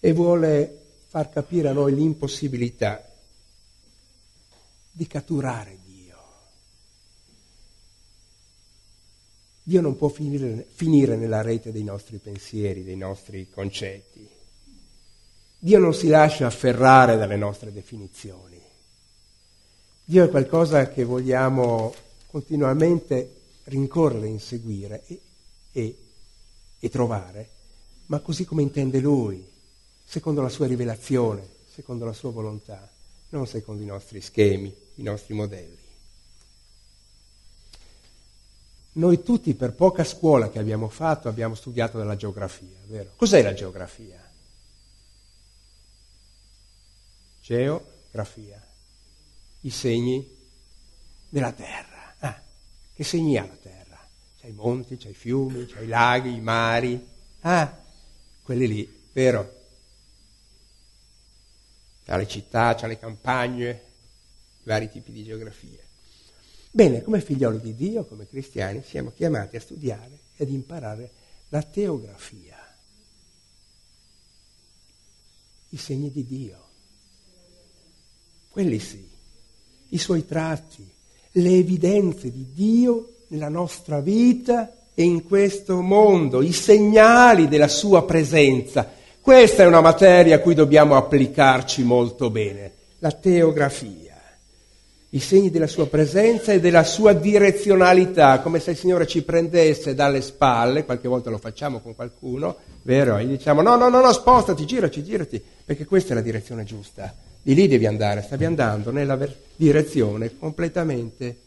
e 0.00 0.12
vuole 0.15 0.85
far 1.09 1.29
capire 1.29 1.69
a 1.69 1.73
noi 1.73 1.95
l'impossibilità 1.95 3.07
di 4.91 5.07
catturare 5.07 5.76
Dio. 5.85 6.17
Dio 9.62 9.83
non 9.83 9.99
può 9.99 10.09
finire, 10.09 10.67
finire 10.73 11.17
nella 11.17 11.43
rete 11.43 11.73
dei 11.73 11.85
nostri 11.85 12.17
pensieri, 12.17 12.83
dei 12.83 12.97
nostri 12.97 13.50
concetti. 13.50 14.26
Dio 15.59 15.79
non 15.79 15.93
si 15.93 16.09
lascia 16.09 16.47
afferrare 16.47 17.19
dalle 17.19 17.37
nostre 17.37 17.71
definizioni. 17.71 18.59
Dio 20.05 20.25
è 20.25 20.31
qualcosa 20.31 20.88
che 20.88 21.05
vogliamo 21.05 21.95
continuamente 22.29 23.36
rincorrere, 23.66 24.26
inseguire 24.26 25.04
e, 25.06 25.20
e, 25.73 25.99
e 26.78 26.88
trovare, 26.88 27.49
ma 28.06 28.20
così 28.20 28.44
come 28.44 28.62
intende 28.62 29.00
Lui, 29.00 29.44
secondo 30.04 30.42
la 30.42 30.49
sua 30.49 30.66
rivelazione, 30.66 31.46
secondo 31.73 32.04
la 32.04 32.12
sua 32.12 32.30
volontà, 32.30 32.88
non 33.30 33.46
secondo 33.46 33.82
i 33.82 33.87
nostri 33.87 34.20
schemi, 34.20 34.75
i 34.94 35.02
nostri 35.02 35.35
modelli. 35.35 35.85
Noi 38.92 39.23
tutti 39.23 39.52
per 39.54 39.75
poca 39.75 40.04
scuola 40.04 40.49
che 40.49 40.58
abbiamo 40.58 40.88
fatto 40.88 41.28
abbiamo 41.28 41.54
studiato 41.54 41.99
della 41.99 42.16
geografia, 42.16 42.78
vero? 42.87 43.11
Cos'è 43.16 43.42
la 43.42 43.52
geografia? 43.52 44.23
Geografia, 47.42 48.66
i 49.61 49.70
segni 49.70 50.26
della 51.28 51.52
terra. 51.52 51.96
Che 52.97 53.05
segni 53.05 53.37
ha 53.37 53.45
la 53.47 53.57
terra? 53.57 54.09
C'è 54.41 54.47
i 54.47 54.53
monti, 54.53 54.97
c'è 54.97 55.11
i 55.11 55.15
fiumi, 55.15 55.67
c'è 55.67 55.83
i 55.83 55.87
laghi, 55.87 56.35
i 56.35 56.41
mari. 56.41 57.07
Ah, 57.41 57.85
quelli 58.43 58.67
lì, 58.67 59.02
vero? 59.13 59.65
C'ha 62.06 62.17
le 62.17 62.26
città, 62.26 62.75
c'ha 62.75 62.87
le 62.87 62.99
campagne, 62.99 63.82
vari 64.63 64.89
tipi 64.89 65.13
di 65.13 65.25
geografia. 65.25 65.85
Bene, 66.71 67.02
come 67.02 67.21
figlioli 67.21 67.61
di 67.61 67.75
Dio, 67.75 68.06
come 68.06 68.26
cristiani, 68.26 68.82
siamo 68.82 69.13
chiamati 69.13 69.56
a 69.56 69.61
studiare 69.61 70.19
ed 70.35 70.49
imparare 70.49 71.11
la 71.50 71.63
teografia, 71.63 72.56
i 75.69 75.76
segni 75.76 76.11
di 76.11 76.25
Dio. 76.25 76.69
Quelli 78.49 78.78
sì, 78.78 79.06
i 79.91 79.99
suoi 79.99 80.25
tratti, 80.25 80.95
le 81.36 81.50
evidenze 81.50 82.30
di 82.30 82.46
Dio 82.52 83.10
nella 83.28 83.49
nostra 83.49 84.00
vita 84.00 84.70
e 84.94 85.02
in 85.02 85.26
questo 85.26 85.80
mondo, 85.80 86.42
i 86.42 86.52
segnali 86.52 87.49
della 87.49 87.68
sua 87.68 88.04
presenza. 88.04 88.88
Questa 89.20 89.62
è 89.62 89.66
una 89.66 89.80
materia 89.80 90.36
a 90.36 90.38
cui 90.40 90.54
dobbiamo 90.54 90.96
applicarci 90.96 91.82
molto 91.82 92.30
bene, 92.30 92.72
la 93.00 93.12
teografia 93.12 94.06
i 95.16 95.20
segni 95.20 95.50
della 95.50 95.66
sua 95.66 95.86
presenza 95.86 96.52
e 96.52 96.60
della 96.60 96.84
sua 96.84 97.14
direzionalità, 97.14 98.40
come 98.40 98.60
se 98.60 98.72
il 98.72 98.76
Signore 98.76 99.06
ci 99.06 99.22
prendesse 99.22 99.94
dalle 99.94 100.20
spalle, 100.20 100.84
qualche 100.84 101.08
volta 101.08 101.30
lo 101.30 101.38
facciamo 101.38 101.80
con 101.80 101.94
qualcuno, 101.94 102.56
vero? 102.82 103.16
E 103.16 103.25
gli 103.25 103.30
diciamo 103.30 103.62
no, 103.62 103.76
no, 103.76 103.88
no, 103.88 104.02
no, 104.02 104.12
spostati, 104.12 104.66
girati, 104.66 105.02
girati, 105.02 105.42
perché 105.64 105.86
questa 105.86 106.12
è 106.12 106.14
la 106.14 106.20
direzione 106.20 106.64
giusta. 106.64 107.14
Di 107.47 107.54
lì 107.54 107.69
devi 107.69 107.87
andare, 107.87 108.23
stavi 108.23 108.45
andando 108.45 108.91
nella 108.91 109.15
ver- 109.15 109.39
direzione 109.54 110.37
completamente 110.37 111.43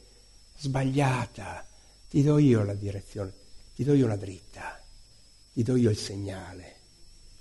sbagliata. 0.56 1.68
Ti 2.10 2.24
do 2.24 2.38
io 2.38 2.64
la 2.64 2.74
direzione, 2.74 3.34
ti 3.76 3.84
do 3.84 3.94
io 3.94 4.08
la 4.08 4.16
dritta, 4.16 4.82
ti 5.52 5.62
do 5.62 5.76
io 5.76 5.90
il 5.90 5.98
segnale, 5.98 6.76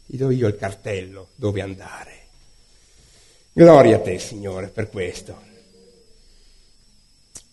ti 0.06 0.16
do 0.16 0.30
io 0.30 0.48
il 0.48 0.56
cartello 0.56 1.28
dove 1.36 1.62
andare. 1.62 2.12
Gloria 3.52 3.94
a 3.94 4.00
te, 4.00 4.18
Signore, 4.18 4.66
per 4.66 4.90
questo. 4.90 5.40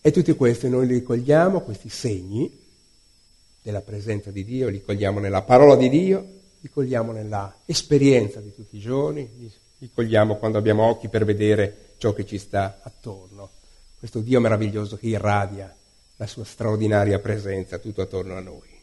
E 0.00 0.10
tutti 0.10 0.32
questi 0.32 0.68
noi 0.68 0.88
li 0.88 1.04
cogliamo, 1.04 1.60
questi 1.60 1.88
segni 1.88 2.50
della 3.62 3.80
presenza 3.80 4.32
di 4.32 4.44
Dio, 4.44 4.68
li 4.68 4.82
cogliamo 4.82 5.20
nella 5.20 5.42
parola 5.42 5.76
di 5.76 5.88
Dio, 5.88 6.26
li 6.58 6.68
cogliamo 6.68 7.12
nella 7.12 7.60
esperienza 7.64 8.40
di 8.40 8.52
tutti 8.52 8.74
i 8.74 8.80
giorni, 8.80 9.30
li 9.78 9.90
cogliamo 9.92 10.36
quando 10.36 10.58
abbiamo 10.58 10.84
occhi 10.84 11.08
per 11.08 11.24
vedere 11.24 11.94
ciò 11.98 12.12
che 12.12 12.24
ci 12.24 12.38
sta 12.38 12.80
attorno. 12.82 13.50
Questo 13.98 14.20
Dio 14.20 14.40
meraviglioso 14.40 14.96
che 14.96 15.06
irradia 15.06 15.74
la 16.16 16.26
sua 16.26 16.44
straordinaria 16.44 17.18
presenza 17.18 17.78
tutto 17.78 18.02
attorno 18.02 18.36
a 18.36 18.40
noi. 18.40 18.74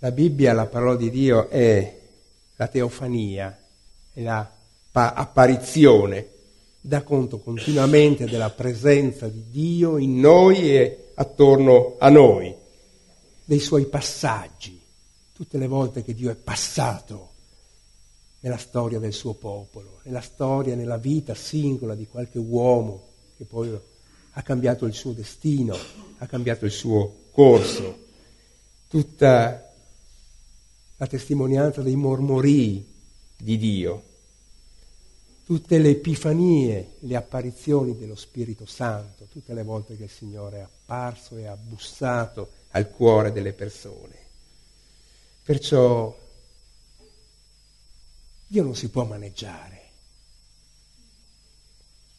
La 0.00 0.10
Bibbia, 0.10 0.52
la 0.52 0.66
parola 0.66 0.96
di 0.96 1.10
Dio, 1.10 1.48
è 1.48 1.98
la 2.56 2.66
teofania, 2.68 3.58
è 4.12 4.22
la 4.22 4.50
pa- 4.90 5.14
apparizione 5.14 6.36
dà 6.80 7.02
conto 7.02 7.38
continuamente 7.38 8.24
della 8.26 8.50
presenza 8.50 9.28
di 9.28 9.44
Dio 9.50 9.98
in 9.98 10.20
noi 10.20 10.74
e 10.74 11.10
attorno 11.14 11.96
a 11.98 12.08
noi, 12.08 12.54
dei 13.44 13.58
suoi 13.58 13.86
passaggi, 13.86 14.80
tutte 15.32 15.58
le 15.58 15.66
volte 15.66 16.02
che 16.02 16.14
Dio 16.14 16.30
è 16.30 16.34
passato 16.34 17.27
nella 18.40 18.56
storia 18.56 18.98
del 18.98 19.12
suo 19.12 19.34
popolo, 19.34 20.00
nella 20.04 20.20
storia, 20.20 20.74
nella 20.74 20.96
vita 20.96 21.34
singola 21.34 21.94
di 21.94 22.06
qualche 22.06 22.38
uomo 22.38 23.06
che 23.36 23.44
poi 23.44 23.76
ha 24.30 24.42
cambiato 24.42 24.86
il 24.86 24.94
suo 24.94 25.12
destino, 25.12 25.76
ha 26.18 26.26
cambiato 26.26 26.64
il 26.64 26.70
suo 26.70 27.26
corso, 27.30 28.06
tutta 28.88 29.72
la 30.96 31.06
testimonianza 31.06 31.82
dei 31.82 31.96
mormorii 31.96 32.86
di 33.36 33.56
Dio 33.56 34.02
tutte 35.48 35.78
le 35.78 35.88
epifanie, 35.88 36.96
le 36.98 37.16
apparizioni 37.16 37.96
dello 37.96 38.16
Spirito 38.16 38.66
Santo, 38.66 39.24
tutte 39.32 39.54
le 39.54 39.62
volte 39.62 39.96
che 39.96 40.02
il 40.02 40.10
Signore 40.10 40.58
è 40.58 40.60
apparso 40.60 41.38
e 41.38 41.46
ha 41.46 41.56
bussato 41.56 42.50
al 42.72 42.90
cuore 42.90 43.32
delle 43.32 43.54
persone. 43.54 44.14
Perciò 45.42 46.14
Dio 48.50 48.62
non 48.62 48.74
si 48.74 48.88
può 48.88 49.04
maneggiare. 49.04 49.76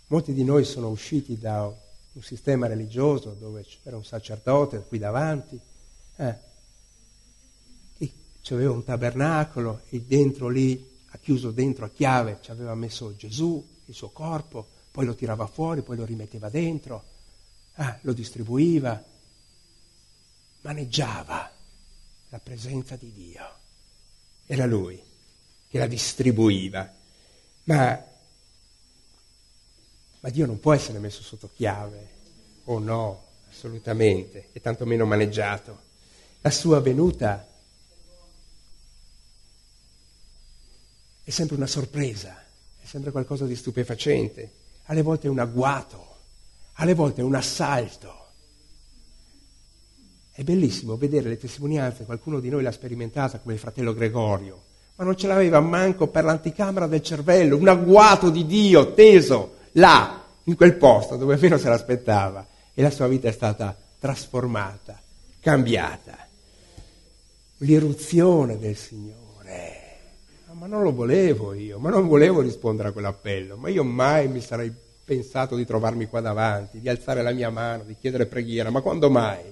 Molti 0.07 0.31
di 0.31 0.43
noi 0.43 0.63
sono 0.63 0.89
usciti 0.89 1.39
da 1.39 1.65
un 1.65 2.21
sistema 2.21 2.67
religioso 2.67 3.31
dove 3.31 3.65
c'era 3.65 3.97
un 3.97 4.05
sacerdote 4.05 4.83
qui 4.87 4.99
davanti, 4.99 5.59
eh, 6.17 6.35
che 7.97 8.53
aveva 8.53 8.73
un 8.73 8.83
tabernacolo 8.83 9.81
e 9.89 10.01
dentro 10.01 10.49
lì 10.49 10.97
ha 11.07 11.17
chiuso 11.17 11.49
dentro 11.49 11.85
a 11.85 11.89
chiave, 11.89 12.37
ci 12.41 12.51
aveva 12.51 12.75
messo 12.75 13.15
Gesù, 13.15 13.67
il 13.85 13.95
suo 13.95 14.09
corpo, 14.09 14.67
poi 14.91 15.05
lo 15.05 15.15
tirava 15.15 15.47
fuori, 15.47 15.81
poi 15.81 15.97
lo 15.97 16.05
rimetteva 16.05 16.49
dentro, 16.49 17.03
ah, 17.73 17.97
lo 18.01 18.13
distribuiva, 18.13 19.03
maneggiava 20.61 21.51
la 22.29 22.39
presenza 22.39 22.95
di 22.95 23.11
Dio. 23.11 23.57
Era 24.45 24.67
lui 24.67 25.08
che 25.69 25.77
la 25.77 25.87
distribuiva. 25.87 26.91
Ma, 27.65 28.05
ma 30.19 30.29
Dio 30.29 30.45
non 30.45 30.59
può 30.59 30.73
essere 30.73 30.99
messo 30.99 31.21
sotto 31.21 31.49
chiave, 31.53 32.07
o 32.65 32.73
oh 32.73 32.79
no, 32.79 33.23
assolutamente, 33.49 34.49
e 34.51 34.61
tantomeno 34.61 35.05
maneggiato. 35.05 35.87
La 36.41 36.49
sua 36.49 36.79
venuta 36.79 37.47
è 41.23 41.29
sempre 41.29 41.55
una 41.55 41.67
sorpresa, 41.67 42.43
è 42.81 42.85
sempre 42.85 43.11
qualcosa 43.11 43.45
di 43.45 43.55
stupefacente, 43.55 44.51
alle 44.85 45.03
volte 45.03 45.27
è 45.27 45.29
un 45.29 45.39
agguato, 45.39 46.17
alle 46.73 46.95
volte 46.95 47.21
è 47.21 47.23
un 47.23 47.35
assalto. 47.35 48.17
È 50.31 50.43
bellissimo 50.43 50.97
vedere 50.97 51.29
le 51.29 51.37
testimonianze, 51.37 52.05
qualcuno 52.05 52.39
di 52.39 52.49
noi 52.49 52.63
l'ha 52.63 52.71
sperimentata 52.71 53.39
come 53.39 53.53
il 53.53 53.59
fratello 53.59 53.93
Gregorio, 53.93 54.68
ma 54.99 55.05
non 55.05 55.15
ce 55.15 55.27
l'aveva 55.27 55.61
manco 55.61 56.07
per 56.07 56.25
l'anticamera 56.25 56.85
del 56.85 57.01
cervello, 57.01 57.55
un 57.55 57.69
agguato 57.69 58.29
di 58.29 58.45
Dio 58.45 58.93
teso 58.93 59.55
là, 59.73 60.21
in 60.43 60.57
quel 60.57 60.75
posto 60.75 61.15
dove 61.15 61.37
meno 61.39 61.57
se 61.57 61.69
l'aspettava 61.69 62.45
e 62.73 62.81
la 62.81 62.89
sua 62.89 63.07
vita 63.07 63.29
è 63.29 63.31
stata 63.31 63.73
trasformata, 63.97 64.99
cambiata. 65.39 66.17
L'irruzione 67.59 68.59
del 68.59 68.75
Signore. 68.75 69.77
Ma 70.51 70.67
non 70.67 70.83
lo 70.83 70.91
volevo 70.91 71.53
io, 71.53 71.79
ma 71.79 71.89
non 71.89 72.09
volevo 72.09 72.41
rispondere 72.41 72.89
a 72.89 72.91
quell'appello, 72.91 73.55
ma 73.55 73.69
io 73.69 73.85
mai 73.85 74.27
mi 74.27 74.41
sarei 74.41 74.73
pensato 75.05 75.55
di 75.55 75.63
trovarmi 75.65 76.07
qua 76.07 76.19
davanti, 76.19 76.81
di 76.81 76.89
alzare 76.89 77.21
la 77.21 77.31
mia 77.31 77.49
mano, 77.49 77.83
di 77.83 77.95
chiedere 77.97 78.25
preghiera, 78.25 78.69
ma 78.69 78.81
quando 78.81 79.09
mai? 79.09 79.43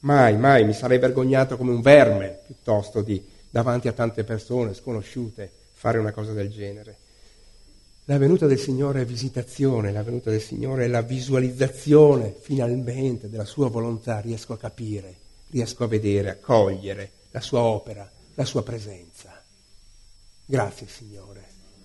Mai, 0.00 0.36
mai, 0.36 0.64
mi 0.64 0.74
sarei 0.74 0.98
vergognato 0.98 1.56
come 1.56 1.72
un 1.72 1.80
verme 1.80 2.38
piuttosto 2.46 3.02
di 3.02 3.32
davanti 3.54 3.86
a 3.86 3.92
tante 3.92 4.24
persone 4.24 4.74
sconosciute 4.74 5.48
fare 5.74 5.98
una 5.98 6.10
cosa 6.10 6.32
del 6.32 6.50
genere. 6.50 6.96
La 8.06 8.18
venuta 8.18 8.46
del 8.46 8.58
Signore 8.58 9.02
è 9.02 9.04
visitazione, 9.04 9.92
la 9.92 10.02
venuta 10.02 10.28
del 10.28 10.40
Signore 10.40 10.86
è 10.86 10.88
la 10.88 11.02
visualizzazione 11.02 12.34
finalmente 12.36 13.30
della 13.30 13.44
sua 13.44 13.68
volontà, 13.68 14.18
riesco 14.18 14.54
a 14.54 14.58
capire, 14.58 15.14
riesco 15.50 15.84
a 15.84 15.86
vedere, 15.86 16.30
a 16.30 16.34
cogliere 16.34 17.10
la 17.30 17.40
sua 17.40 17.60
opera, 17.60 18.10
la 18.34 18.44
sua 18.44 18.64
presenza. 18.64 19.40
Grazie 20.44 20.88
Signore, 20.88 21.44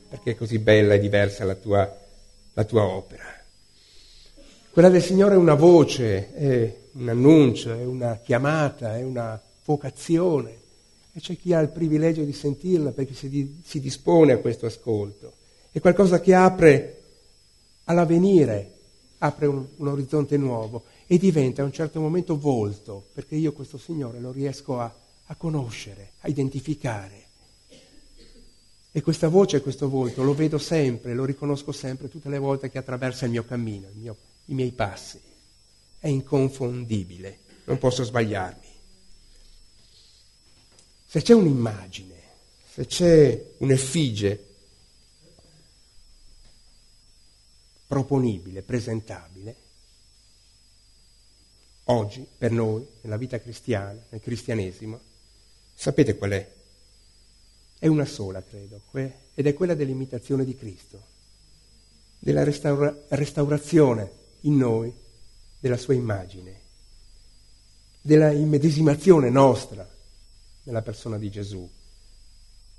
perché 0.10 0.32
è 0.32 0.36
così 0.36 0.58
bella 0.58 0.96
e 0.96 1.00
diversa 1.00 1.46
la 1.46 1.54
tua, 1.54 1.98
la 2.52 2.64
tua 2.64 2.84
opera. 2.84 3.26
Quella 4.72 4.90
del 4.90 5.04
Signore 5.04 5.36
è 5.36 5.38
una 5.38 5.54
voce, 5.54 6.34
è 6.34 6.76
un 6.94 7.10
annuncio, 7.10 7.72
è 7.76 7.86
una 7.86 8.18
chiamata, 8.24 8.98
è 8.98 9.04
una 9.04 9.40
vocazione 9.66 10.68
e 11.20 11.22
c'è 11.22 11.38
chi 11.38 11.54
ha 11.54 11.60
il 11.60 11.70
privilegio 11.70 12.24
di 12.24 12.34
sentirla 12.34 12.92
perché 12.92 13.14
si, 13.14 13.28
di, 13.28 13.62
si 13.64 13.82
dispone 13.82 14.32
a 14.32 14.38
questo 14.38 14.66
ascolto 14.66 15.34
è 15.72 15.80
qualcosa 15.80 16.20
che 16.20 16.34
apre 16.34 17.02
all'avvenire, 17.86 18.72
apre 19.20 19.46
un, 19.46 19.66
un, 19.76 19.88
orizzonte 19.88 20.36
nuovo 20.38 20.86
e 21.06 21.18
diventa 21.18 21.62
a 21.62 21.66
un 21.66 21.72
certo 21.72 22.00
momento 22.00 22.40
volto, 22.40 23.06
perché 23.14 23.36
io 23.36 23.54
questo 23.54 23.78
Signore 23.78 24.20
lo 24.20 24.32
riesco 24.32 24.80
a, 24.80 24.92
a 25.26 25.36
conoscere, 25.36 26.14
a 26.22 26.28
identificare. 26.28 27.28
E 28.92 29.02
questa 29.02 29.28
voce 29.28 29.62
questo 29.62 29.88
volto 29.88 30.24
lo 30.24 30.34
vedo 30.34 30.58
sempre, 30.58 31.14
lo 31.14 31.26
riconosco 31.26 31.72
sempre 31.72 32.10
tutte 32.10 32.30
le 32.30 32.40
volte 32.40 32.72
che 32.72 32.80
attraversa 32.80 33.26
il 33.26 33.32
mio 33.32 33.46
cammino, 33.46 33.88
il 33.94 34.00
mio, 34.00 34.16
i 34.46 34.56
miei 34.56 34.72
passi. 34.72 35.20
È 36.00 36.08
inconfondibile, 36.08 37.38
non 37.66 37.78
posso 37.78 38.04
sbagliarmi. 38.04 38.69
Se 41.12 41.24
c'è 41.24 41.34
un'immagine, 41.34 42.14
se 42.72 42.86
c'è 42.86 43.46
un'effigie 43.58 44.46
proponibile, 47.88 48.62
presentabile, 48.62 49.56
oggi 51.86 52.24
per 52.38 52.52
noi, 52.52 52.86
nella 53.02 53.18
vita 53.18 53.40
cristiana, 53.40 54.00
nel 54.10 54.22
cristianesimo, 54.22 55.00
sapete 55.74 56.16
qual 56.16 56.30
è? 56.30 56.52
È 57.80 57.88
una 57.88 58.06
sola, 58.06 58.44
credo, 58.44 58.80
ed 59.34 59.48
è 59.48 59.54
quella 59.56 59.74
dell'imitazione 59.74 60.46
di 60.46 60.56
Cristo, 60.56 61.04
della 62.20 62.44
restaura- 62.44 62.96
restaurazione 63.08 64.12
in 64.42 64.58
noi 64.58 64.94
della 65.60 65.78
sua 65.78 65.96
immagine, 65.96 66.60
della 68.00 68.30
immedesimazione 68.30 69.32
nostra 69.32 69.98
nella 70.70 70.84
persona 70.84 71.18
di 71.18 71.32
Gesù, 71.32 71.68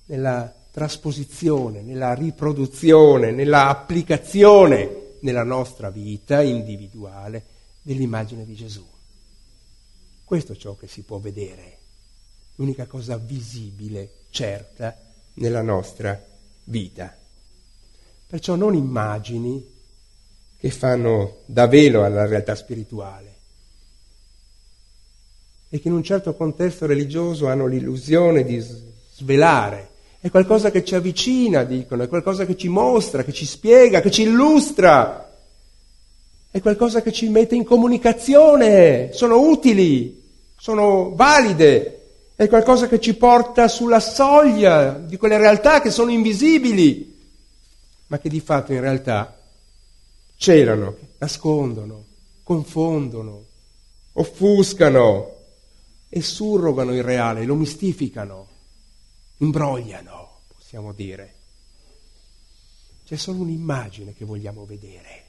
nella 0.06 0.54
trasposizione, 0.70 1.82
nella 1.82 2.14
riproduzione, 2.14 3.32
nella 3.32 3.68
applicazione 3.68 5.16
nella 5.20 5.42
nostra 5.42 5.90
vita 5.90 6.40
individuale 6.40 7.44
dell'immagine 7.82 8.44
di 8.44 8.54
Gesù. 8.54 8.86
Questo 10.24 10.52
è 10.52 10.56
ciò 10.56 10.76
che 10.76 10.86
si 10.86 11.02
può 11.02 11.18
vedere, 11.18 11.78
l'unica 12.54 12.86
cosa 12.86 13.16
visibile, 13.16 14.12
certa, 14.30 14.96
nella 15.34 15.62
nostra 15.62 16.24
vita. 16.64 17.16
Perciò 18.28 18.54
non 18.54 18.76
immagini 18.76 19.78
che 20.56 20.70
fanno 20.70 21.38
da 21.46 21.66
velo 21.66 22.04
alla 22.04 22.26
realtà 22.26 22.54
spirituale 22.54 23.38
e 25.72 25.80
che 25.80 25.86
in 25.86 25.94
un 25.94 26.02
certo 26.02 26.34
contesto 26.34 26.84
religioso 26.84 27.46
hanno 27.46 27.66
l'illusione 27.66 28.44
di 28.44 28.60
svelare. 29.14 29.88
È 30.18 30.28
qualcosa 30.28 30.72
che 30.72 30.84
ci 30.84 30.96
avvicina, 30.96 31.62
dicono, 31.62 32.02
è 32.02 32.08
qualcosa 32.08 32.44
che 32.44 32.56
ci 32.56 32.68
mostra, 32.68 33.22
che 33.22 33.32
ci 33.32 33.46
spiega, 33.46 34.00
che 34.00 34.10
ci 34.10 34.22
illustra, 34.22 35.32
è 36.50 36.60
qualcosa 36.60 37.00
che 37.00 37.12
ci 37.12 37.28
mette 37.28 37.54
in 37.54 37.64
comunicazione, 37.64 39.12
sono 39.12 39.38
utili, 39.38 40.20
sono 40.58 41.14
valide, 41.14 42.00
è 42.34 42.48
qualcosa 42.48 42.88
che 42.88 42.98
ci 42.98 43.14
porta 43.14 43.68
sulla 43.68 44.00
soglia 44.00 44.90
di 44.92 45.16
quelle 45.16 45.38
realtà 45.38 45.80
che 45.80 45.90
sono 45.90 46.10
invisibili, 46.10 47.16
ma 48.08 48.18
che 48.18 48.28
di 48.28 48.40
fatto 48.40 48.72
in 48.72 48.80
realtà 48.80 49.38
celano, 50.36 50.96
nascondono, 51.18 52.04
confondono, 52.42 53.44
offuscano 54.14 55.38
e 56.12 56.20
surrogano 56.20 56.92
il 56.92 57.04
reale, 57.04 57.44
lo 57.44 57.54
mistificano 57.54 58.48
imbrogliano, 59.38 60.40
possiamo 60.48 60.92
dire. 60.92 61.34
C'è 63.04 63.16
solo 63.16 63.40
un'immagine 63.40 64.12
che 64.12 64.24
vogliamo 64.24 64.64
vedere, 64.66 65.24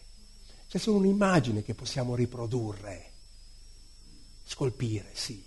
c'è 0.67 0.79
solo 0.79 0.97
un'immagine 0.97 1.63
che 1.63 1.75
possiamo 1.75 2.15
riprodurre, 2.15 3.11
scolpire, 4.43 5.09
sì, 5.13 5.41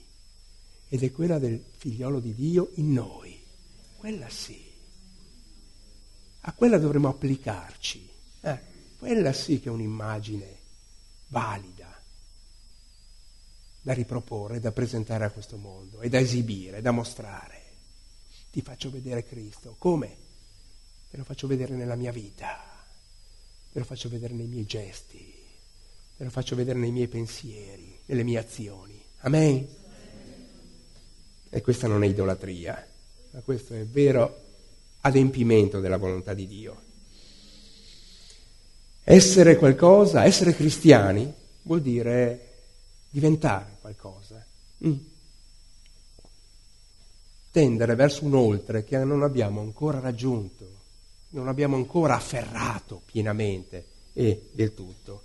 ed 0.88 1.02
è 1.02 1.10
quella 1.12 1.38
del 1.38 1.62
figliolo 1.76 2.20
di 2.20 2.34
Dio 2.34 2.70
in 2.74 2.92
noi, 2.92 3.38
quella 3.96 4.28
sì. 4.28 4.72
A 6.46 6.52
quella 6.52 6.78
dovremo 6.78 7.08
applicarci, 7.08 8.08
eh, 8.40 8.60
quella 8.98 9.32
sì 9.32 9.60
che 9.60 9.68
è 9.68 9.72
un'immagine 9.72 10.58
valida 11.28 11.93
da 13.84 13.92
riproporre, 13.92 14.60
da 14.60 14.72
presentare 14.72 15.26
a 15.26 15.30
questo 15.30 15.58
mondo 15.58 16.00
e 16.00 16.08
da 16.08 16.18
esibire, 16.18 16.80
da 16.80 16.90
mostrare 16.90 17.60
ti 18.54 18.62
faccio 18.62 18.88
vedere 18.88 19.24
Cristo. 19.24 19.74
Come? 19.76 20.16
Te 21.10 21.16
lo 21.16 21.24
faccio 21.24 21.48
vedere 21.48 21.74
nella 21.74 21.96
mia 21.96 22.12
vita, 22.12 22.64
te 23.72 23.78
lo 23.80 23.84
faccio 23.84 24.08
vedere 24.08 24.32
nei 24.32 24.46
miei 24.46 24.64
gesti, 24.64 25.34
te 26.16 26.22
lo 26.22 26.30
faccio 26.30 26.54
vedere 26.54 26.78
nei 26.78 26.92
miei 26.92 27.08
pensieri, 27.08 27.98
nelle 28.06 28.22
mie 28.22 28.38
azioni. 28.38 28.98
Amen? 29.22 29.66
E 31.50 31.60
questa 31.60 31.88
non 31.88 32.04
è 32.04 32.06
idolatria, 32.06 32.86
ma 33.32 33.40
questo 33.40 33.74
è 33.74 33.84
vero 33.84 34.42
adempimento 35.00 35.80
della 35.80 35.98
volontà 35.98 36.32
di 36.32 36.46
Dio. 36.46 36.82
Essere 39.02 39.56
qualcosa, 39.56 40.24
essere 40.24 40.54
cristiani, 40.54 41.30
vuol 41.62 41.82
dire 41.82 42.43
diventare 43.14 43.76
qualcosa. 43.80 44.44
Mm 44.86 45.12
tendere 47.54 47.94
verso 47.94 48.24
un 48.24 48.34
oltre 48.34 48.82
che 48.82 48.98
non 49.04 49.22
abbiamo 49.22 49.60
ancora 49.60 50.00
raggiunto, 50.00 50.66
non 51.30 51.46
abbiamo 51.46 51.76
ancora 51.76 52.16
afferrato 52.16 53.02
pienamente 53.04 53.84
e 54.12 54.48
del 54.50 54.74
tutto. 54.74 55.22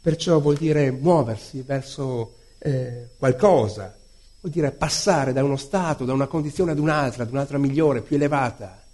Perciò 0.00 0.38
vuol 0.38 0.58
dire 0.58 0.92
muoversi 0.92 1.62
verso 1.62 2.36
eh, 2.58 3.08
qualcosa, 3.18 3.92
vuol 4.40 4.52
dire 4.52 4.70
passare 4.70 5.32
da 5.32 5.42
uno 5.42 5.56
stato, 5.56 6.04
da 6.04 6.12
una 6.12 6.28
condizione 6.28 6.70
ad 6.70 6.78
un'altra, 6.78 7.24
ad 7.24 7.32
un'altra 7.32 7.58
migliore, 7.58 8.02
più 8.02 8.14
elevata. 8.14 8.84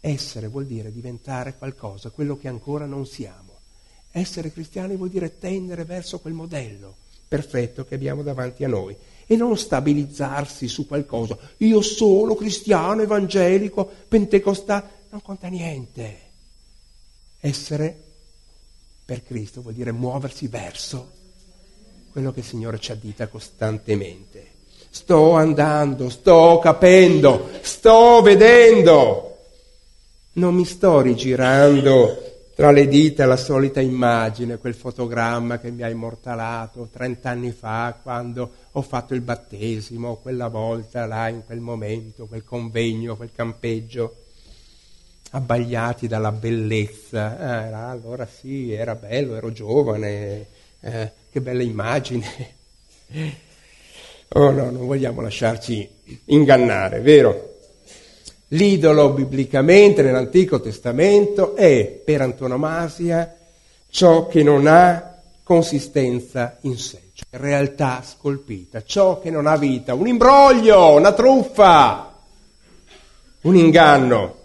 Essere 0.00 0.48
vuol 0.48 0.66
dire 0.66 0.90
diventare 0.90 1.54
qualcosa, 1.56 2.10
quello 2.10 2.36
che 2.36 2.48
ancora 2.48 2.86
non 2.86 3.06
siamo. 3.06 3.60
Essere 4.10 4.50
cristiani 4.50 4.96
vuol 4.96 5.10
dire 5.10 5.38
tendere 5.38 5.84
verso 5.84 6.18
quel 6.18 6.34
modello 6.34 7.01
perfetto 7.32 7.86
che 7.86 7.94
abbiamo 7.94 8.22
davanti 8.22 8.62
a 8.62 8.68
noi 8.68 8.94
e 9.26 9.36
non 9.36 9.56
stabilizzarsi 9.56 10.68
su 10.68 10.86
qualcosa. 10.86 11.38
Io 11.58 11.80
sono 11.80 12.34
cristiano, 12.34 13.00
evangelico, 13.00 13.90
pentecostale, 14.06 14.84
non 15.08 15.22
conta 15.22 15.48
niente. 15.48 16.18
Essere 17.40 17.96
per 19.06 19.24
Cristo 19.24 19.62
vuol 19.62 19.72
dire 19.72 19.92
muoversi 19.92 20.46
verso 20.46 21.10
quello 22.12 22.32
che 22.32 22.40
il 22.40 22.44
Signore 22.44 22.78
ci 22.78 22.92
addita 22.92 23.28
costantemente. 23.28 24.50
Sto 24.90 25.32
andando, 25.32 26.10
sto 26.10 26.58
capendo, 26.62 27.48
sto 27.62 28.20
vedendo. 28.20 29.38
Non 30.34 30.54
mi 30.54 30.66
sto 30.66 31.00
rigirando 31.00 32.31
tra 32.54 32.70
le 32.70 32.86
dita 32.86 33.24
la 33.24 33.36
solita 33.36 33.80
immagine, 33.80 34.58
quel 34.58 34.74
fotogramma 34.74 35.58
che 35.58 35.70
mi 35.70 35.82
ha 35.82 35.88
immortalato 35.88 36.88
30 36.92 37.30
anni 37.30 37.50
fa 37.50 37.98
quando 38.02 38.52
ho 38.72 38.82
fatto 38.82 39.14
il 39.14 39.22
battesimo, 39.22 40.16
quella 40.16 40.48
volta 40.48 41.06
là, 41.06 41.28
in 41.28 41.44
quel 41.46 41.60
momento, 41.60 42.26
quel 42.26 42.44
convegno, 42.44 43.16
quel 43.16 43.32
campeggio, 43.34 44.16
abbagliati 45.30 46.06
dalla 46.06 46.32
bellezza. 46.32 47.38
Eh, 47.38 47.72
allora 47.72 48.26
sì, 48.26 48.72
era 48.72 48.94
bello, 48.94 49.34
ero 49.34 49.50
giovane, 49.50 50.46
eh, 50.80 51.12
che 51.30 51.40
bella 51.40 51.62
immagine. 51.62 52.60
Oh 54.34 54.50
no, 54.50 54.70
non 54.70 54.86
vogliamo 54.86 55.20
lasciarci 55.20 55.86
ingannare, 56.24 57.00
vero? 57.02 57.51
L'idolo 58.52 59.12
biblicamente 59.12 60.02
nell'Antico 60.02 60.60
Testamento 60.60 61.56
è 61.56 61.86
per 61.86 62.20
antonomasia 62.20 63.34
ciò 63.88 64.26
che 64.26 64.42
non 64.42 64.66
ha 64.66 65.20
consistenza 65.42 66.58
in 66.62 66.76
sé, 66.76 67.12
cioè 67.14 67.40
realtà 67.40 68.02
scolpita, 68.02 68.82
ciò 68.84 69.20
che 69.20 69.30
non 69.30 69.46
ha 69.46 69.56
vita, 69.56 69.94
un 69.94 70.06
imbroglio, 70.06 70.92
una 70.92 71.14
truffa, 71.14 72.14
un 73.42 73.56
inganno. 73.56 74.40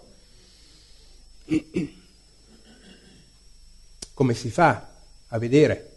Come 4.14 4.34
si 4.34 4.48
fa 4.48 4.88
a 5.28 5.38
vedere? 5.38 5.90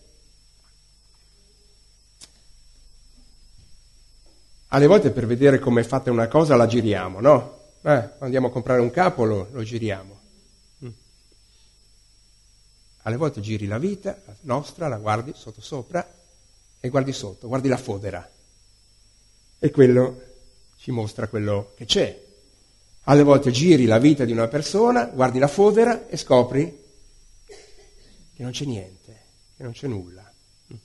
Alle 4.68 4.88
volte 4.88 5.12
per 5.12 5.26
vedere 5.26 5.60
come 5.60 5.82
è 5.82 5.84
fatta 5.86 6.12
una 6.12 6.28
cosa 6.28 6.58
la 6.58 6.68
giriamo, 6.68 7.22
no? 7.22 7.60
Eh, 7.84 8.10
andiamo 8.20 8.48
a 8.48 8.52
comprare 8.52 8.80
un 8.80 8.92
capo, 8.92 9.26
lo, 9.26 9.64
giriamo. 9.64 10.20
Mm. 10.86 10.90
Alle 13.02 13.16
volte 13.18 13.42
giri 13.42 13.66
la 13.66 13.80
vita 13.80 14.22
nostra, 14.42 14.88
la 14.88 14.98
guardi 14.98 15.32
sotto 15.36 15.62
sopra 15.62 16.08
e 16.80 16.90
guardi 16.90 17.12
sotto, 17.12 17.48
guardi 17.48 17.68
la 17.68 17.78
fodera. 17.78 18.30
E 19.58 19.72
quello 19.72 20.22
ci 20.78 20.92
mostra 20.92 21.28
quello 21.28 21.74
che 21.76 21.86
c'è. 21.86 22.24
Alle 23.06 23.24
volte 23.24 23.50
giri 23.50 23.86
la 23.86 23.98
vita 23.98 24.26
di 24.26 24.32
una 24.32 24.48
persona, 24.48 25.06
guardi 25.06 25.40
la 25.40 25.48
fodera 25.48 26.08
e 26.08 26.18
scopri 26.18 26.80
che 27.46 28.44
non 28.44 28.52
c'è 28.52 28.66
niente, 28.66 29.24
che 29.58 29.64
non 29.64 29.72
c'è 29.72 29.88
nulla. 29.88 30.32
Mm. 30.72 30.78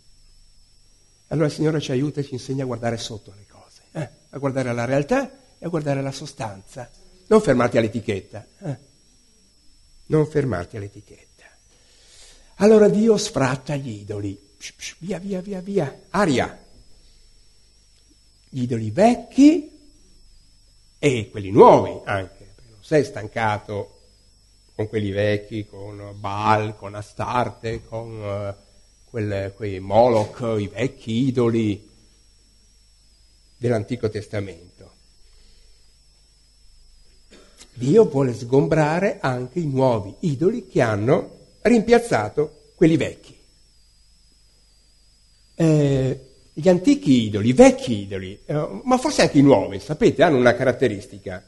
Allora 1.29 1.47
il 1.47 1.53
Signore 1.53 1.81
ci 1.81 1.93
aiuta 1.93 2.21
e 2.21 2.25
ci 2.25 2.33
insegna 2.33 2.63
a 2.63 2.67
guardare 2.67 2.97
sotto 2.97 3.35
le 3.37 3.45
cose, 3.47 3.83
eh? 3.93 4.09
a 4.31 4.39
guardare 4.39 4.73
la 4.73 4.87
realtà 4.87 5.45
e 5.59 5.67
a 5.67 5.69
guardare 5.69 6.03
la 6.03 6.13
sostanza. 6.13 6.91
Non 7.29 7.41
fermarti 7.41 7.79
all'etichetta. 7.79 8.47
Eh? 8.63 8.77
Non 10.07 10.27
fermarti 10.27 10.77
all'etichetta. 10.77 11.45
Allora 12.57 12.89
Dio 12.89 13.17
sfratta 13.17 13.75
gli 13.77 14.01
idoli. 14.01 14.35
Psh, 14.59 14.73
psh, 14.73 14.95
via, 14.99 15.19
via, 15.19 15.41
via, 15.41 15.61
via. 15.61 16.03
Aria. 16.11 16.65
Gli 18.49 18.63
idoli 18.63 18.91
vecchi 18.91 19.71
e 20.99 21.31
quelli 21.31 21.51
nuovi 21.51 22.01
anche. 22.05 22.55
Non 22.71 22.83
sei 22.83 23.05
stancato 23.05 24.01
con 24.75 24.89
quelli 24.89 25.11
vecchi, 25.11 25.67
con 25.67 26.15
Baal, 26.19 26.77
con 26.77 26.95
Astarte, 26.95 27.83
con 27.83 28.21
uh, 28.21 28.55
quelle, 29.05 29.53
quei 29.57 29.81
Moloch, 29.81 30.61
i 30.61 30.69
vecchi 30.69 31.27
idoli 31.27 31.91
dell'Antico 33.57 34.11
Testamento. 34.11 34.76
Dio 37.77 38.07
vuole 38.07 38.33
sgombrare 38.33 39.19
anche 39.21 39.59
i 39.59 39.67
nuovi 39.67 40.15
idoli 40.21 40.67
che 40.67 40.81
hanno 40.81 41.37
rimpiazzato 41.61 42.71
quelli 42.75 42.97
vecchi. 42.97 43.37
Eh, 45.55 46.21
gli 46.55 46.69
antichi 46.71 47.25
idoli, 47.25 47.51
i 47.51 47.53
vecchi 47.53 48.01
idoli, 48.01 48.41
eh, 48.47 48.81
ma 48.83 48.97
forse 48.97 49.23
anche 49.23 49.39
i 49.39 49.43
nuovi, 49.43 49.79
sapete, 49.79 50.23
hanno 50.23 50.39
una 50.39 50.55
caratteristica. 50.55 51.45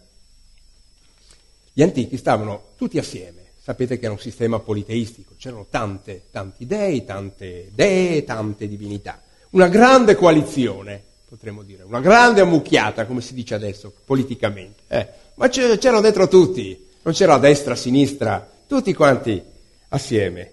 Gli 1.73 1.81
antichi 1.83 2.19
stavano 2.19 2.73
tutti 2.77 2.99
assieme, 2.99 3.45
sapete 3.59 3.99
che 3.99 4.05
era 4.05 4.13
un 4.13 4.21
sistema 4.21 4.59
politeistico, 4.59 5.33
c'erano 5.39 5.67
tante, 5.71 6.25
tanti 6.31 6.67
dei, 6.67 7.07
tante 7.07 7.71
dee, 7.73 8.23
tante 8.25 8.69
divinità. 8.69 9.23
Una 9.51 9.69
grande 9.69 10.15
coalizione, 10.15 11.03
potremmo 11.27 11.63
dire, 11.63 11.85
una 11.85 12.01
grande 12.01 12.43
ammucchiata, 12.43 13.07
come 13.07 13.23
si 13.23 13.33
dice 13.33 13.55
adesso, 13.55 13.95
politicamente. 14.05 14.83
Eh 14.89 15.27
ma 15.39 15.49
c'erano 15.49 16.01
dentro 16.01 16.29
tutti, 16.29 16.87
non 17.03 17.15
c'era 17.15 17.35
a 17.35 17.39
destra, 17.39 17.73
a 17.73 17.77
sinistra, 17.77 18.49
tutti 18.67 18.93
quanti 18.93 19.43
assieme. 19.89 20.53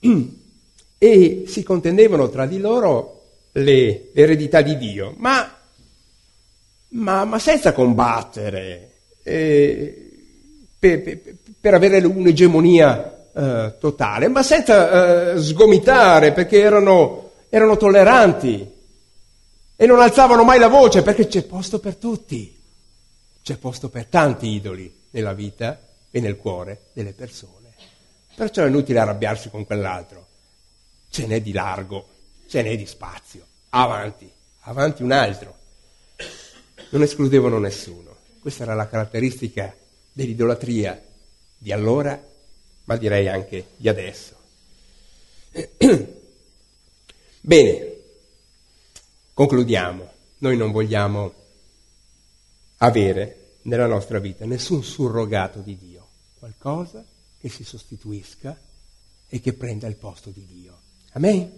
E 1.02 1.46
si 1.48 1.64
contendevano 1.64 2.30
tra 2.30 2.46
di 2.46 2.60
loro 2.60 3.22
le, 3.54 4.10
l'eredità 4.12 4.62
di 4.62 4.78
Dio, 4.78 5.14
ma, 5.16 5.52
ma, 6.90 7.24
ma 7.24 7.38
senza 7.40 7.72
combattere, 7.72 8.92
eh, 9.24 10.10
per, 10.78 11.02
per, 11.02 11.20
per, 11.60 11.74
avere 11.74 12.06
un'egemonia 12.06 13.30
eh, 13.34 13.74
totale, 13.80 14.28
ma 14.28 14.44
senza 14.44 15.32
eh, 15.32 15.40
sgomitare, 15.40 16.30
perché 16.30 16.60
erano, 16.60 17.32
erano 17.48 17.76
tolleranti 17.76 18.70
e 19.74 19.86
non 19.86 20.00
alzavano 20.00 20.44
mai 20.44 20.60
la 20.60 20.68
voce, 20.68 21.02
perché 21.02 21.26
c'è 21.26 21.42
posto 21.42 21.80
per 21.80 21.96
tutti. 21.96 22.61
C'è 23.42 23.56
posto 23.56 23.88
per 23.88 24.06
tanti 24.06 24.46
idoli 24.48 24.92
nella 25.10 25.32
vita 25.32 25.80
e 26.10 26.20
nel 26.20 26.36
cuore 26.36 26.86
delle 26.92 27.12
persone. 27.12 27.74
Perciò 28.34 28.62
è 28.62 28.68
inutile 28.68 29.00
arrabbiarsi 29.00 29.50
con 29.50 29.66
quell'altro. 29.66 30.26
Ce 31.10 31.26
n'è 31.26 31.42
di 31.42 31.52
largo, 31.52 32.08
ce 32.46 32.62
n'è 32.62 32.76
di 32.76 32.86
spazio. 32.86 33.44
Avanti, 33.70 34.30
avanti 34.60 35.02
un 35.02 35.12
altro. 35.12 35.56
Non 36.90 37.02
escludevano 37.02 37.58
nessuno. 37.58 38.16
Questa 38.40 38.62
era 38.62 38.74
la 38.74 38.86
caratteristica 38.86 39.74
dell'idolatria 40.12 41.02
di 41.58 41.72
allora, 41.72 42.20
ma 42.84 42.96
direi 42.96 43.28
anche 43.28 43.68
di 43.76 43.88
adesso. 43.88 44.36
Bene, 47.40 47.92
concludiamo. 49.34 50.10
Noi 50.38 50.56
non 50.56 50.72
vogliamo 50.72 51.34
avere 52.82 53.58
nella 53.62 53.86
nostra 53.86 54.18
vita 54.18 54.44
nessun 54.44 54.82
surrogato 54.82 55.60
di 55.60 55.78
Dio, 55.78 56.06
qualcosa 56.38 57.04
che 57.38 57.48
si 57.48 57.64
sostituisca 57.64 58.58
e 59.28 59.40
che 59.40 59.52
prenda 59.52 59.86
il 59.86 59.94
posto 59.94 60.30
di 60.30 60.44
Dio. 60.44 60.78
Amen? 61.12 61.50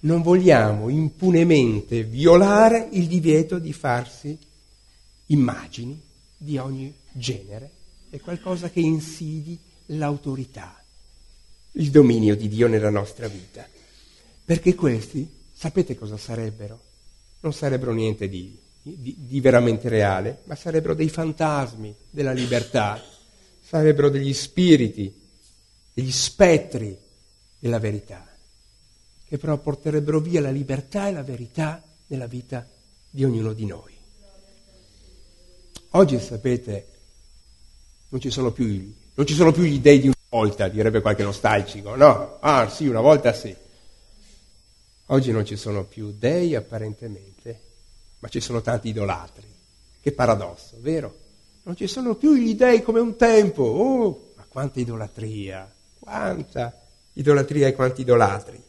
Non 0.00 0.22
vogliamo 0.22 0.88
impunemente 0.88 2.02
violare 2.02 2.88
il 2.92 3.06
divieto 3.06 3.58
di 3.58 3.72
farsi 3.72 4.36
immagini 5.26 6.00
di 6.36 6.58
ogni 6.58 6.92
genere, 7.12 7.70
è 8.10 8.20
qualcosa 8.20 8.68
che 8.68 8.80
insidi 8.80 9.58
l'autorità, 9.86 10.82
il 11.72 11.90
dominio 11.90 12.36
di 12.36 12.48
Dio 12.48 12.66
nella 12.66 12.90
nostra 12.90 13.28
vita. 13.28 13.66
Perché 14.44 14.74
questi, 14.74 15.28
sapete 15.52 15.96
cosa 15.96 16.16
sarebbero? 16.16 16.80
Non 17.40 17.52
sarebbero 17.52 17.92
niente 17.92 18.28
di 18.28 18.64
di, 18.94 19.16
di 19.18 19.40
veramente 19.40 19.88
reale, 19.88 20.42
ma 20.44 20.54
sarebbero 20.54 20.94
dei 20.94 21.08
fantasmi 21.08 21.92
della 22.08 22.32
libertà, 22.32 23.02
sarebbero 23.60 24.08
degli 24.08 24.32
spiriti, 24.32 25.12
degli 25.92 26.12
spettri 26.12 26.96
della 27.58 27.80
verità, 27.80 28.24
che 29.26 29.38
però 29.38 29.58
porterebbero 29.58 30.20
via 30.20 30.40
la 30.40 30.50
libertà 30.50 31.08
e 31.08 31.12
la 31.12 31.24
verità 31.24 31.82
nella 32.06 32.26
vita 32.26 32.64
di 33.10 33.24
ognuno 33.24 33.52
di 33.52 33.66
noi. 33.66 33.94
Oggi, 35.90 36.20
sapete, 36.20 36.86
non 38.10 38.20
ci 38.20 38.30
sono 38.30 38.52
più, 38.52 38.94
non 39.14 39.26
ci 39.26 39.34
sono 39.34 39.50
più 39.50 39.64
gli 39.64 39.80
dei 39.80 39.98
di 39.98 40.06
una 40.06 40.14
volta, 40.28 40.68
direbbe 40.68 41.00
qualche 41.00 41.24
nostalgico, 41.24 41.96
no? 41.96 42.38
Ah 42.40 42.68
sì, 42.68 42.86
una 42.86 43.00
volta 43.00 43.32
sì. 43.32 43.54
Oggi 45.06 45.32
non 45.32 45.44
ci 45.44 45.56
sono 45.56 45.84
più 45.84 46.14
dei 46.16 46.54
apparentemente, 46.54 47.65
ma 48.26 48.32
ci 48.32 48.40
sono 48.40 48.60
tanti 48.60 48.88
idolatri. 48.88 49.46
Che 50.00 50.10
paradosso, 50.10 50.78
vero? 50.80 51.16
Non 51.62 51.76
ci 51.76 51.86
sono 51.86 52.16
più 52.16 52.34
gli 52.34 52.56
dei 52.56 52.82
come 52.82 52.98
un 52.98 53.14
tempo. 53.14 53.62
Oh, 53.62 54.32
ma 54.34 54.44
quanta 54.48 54.80
idolatria, 54.80 55.72
quanta 56.00 56.76
idolatria 57.12 57.68
e 57.68 57.74
quanti 57.74 58.00
idolatri. 58.00 58.60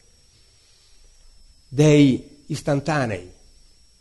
Dei 1.66 2.44
istantanei, 2.46 3.32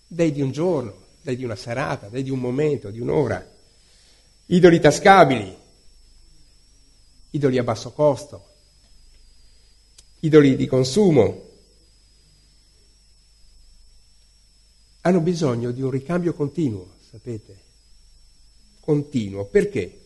dei 0.05 0.31
di 0.31 0.43
un 0.43 0.51
giorno, 0.51 0.93
dei 1.21 1.35
di 1.35 1.43
una 1.43 1.55
serata, 1.55 2.07
dei 2.07 2.21
di 2.21 2.29
un 2.29 2.39
momento, 2.39 2.91
di 2.91 2.99
un'ora. 2.99 3.43
Idoli 4.45 4.79
tascabili, 4.79 5.57
idoli 7.31 7.57
a 7.57 7.63
basso 7.63 7.91
costo, 7.93 8.45
idoli 10.19 10.55
di 10.55 10.67
consumo, 10.67 11.46
hanno 15.07 15.19
bisogno 15.21 15.71
di 15.71 15.81
un 15.81 15.89
ricambio 15.89 16.33
continuo, 16.33 16.87
sapete? 17.09 17.55
Continuo. 18.79 19.45
Perché? 19.45 20.05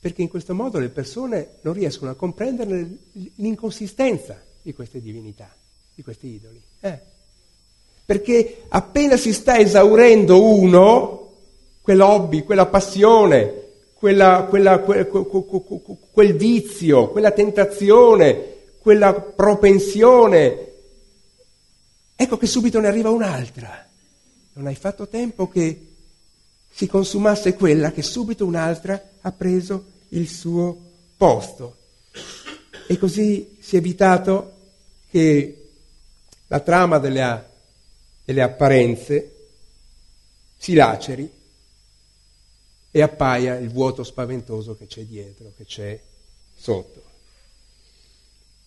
perché 0.00 0.22
in 0.22 0.28
questo 0.28 0.54
modo 0.54 0.78
le 0.78 0.88
persone 0.88 1.56
non 1.62 1.74
riescono 1.74 2.10
a 2.10 2.14
comprendere 2.14 2.88
l'inconsistenza 3.36 4.40
di 4.62 4.72
queste 4.72 5.00
divinità, 5.00 5.52
di 5.94 6.02
questi 6.02 6.28
idoli. 6.28 6.60
Eh. 6.80 6.98
Perché 8.06 8.62
appena 8.68 9.16
si 9.16 9.32
sta 9.32 9.58
esaurendo 9.58 10.42
uno, 10.42 11.32
quell'hobby, 11.82 12.44
quella 12.44 12.66
passione, 12.66 13.66
quella, 13.92 14.46
quella, 14.48 14.78
quel, 14.78 15.06
quel 15.08 16.34
vizio, 16.34 17.08
quella 17.08 17.32
tentazione, 17.32 18.56
quella 18.78 19.12
propensione, 19.12 20.72
ecco 22.14 22.36
che 22.36 22.46
subito 22.46 22.80
ne 22.80 22.88
arriva 22.88 23.10
un'altra. 23.10 23.86
Non 24.54 24.66
hai 24.66 24.74
fatto 24.74 25.08
tempo 25.08 25.48
che 25.48 25.86
si 26.70 26.86
consumasse 26.86 27.54
quella 27.54 27.92
che 27.92 28.02
subito 28.02 28.44
un'altra 28.44 29.10
ha 29.20 29.32
preso 29.32 29.84
il 30.10 30.28
suo 30.28 30.76
posto. 31.16 31.76
E 32.86 32.98
così 32.98 33.58
si 33.60 33.74
è 33.76 33.78
evitato 33.78 34.56
che 35.10 35.70
la 36.46 36.60
trama 36.60 36.98
delle, 36.98 37.46
delle 38.24 38.42
apparenze 38.42 39.32
si 40.56 40.74
laceri 40.74 41.30
e 42.90 43.02
appaia 43.02 43.56
il 43.56 43.70
vuoto 43.70 44.02
spaventoso 44.02 44.76
che 44.76 44.86
c'è 44.86 45.02
dietro, 45.02 45.52
che 45.56 45.64
c'è 45.64 46.00
sotto. 46.54 47.07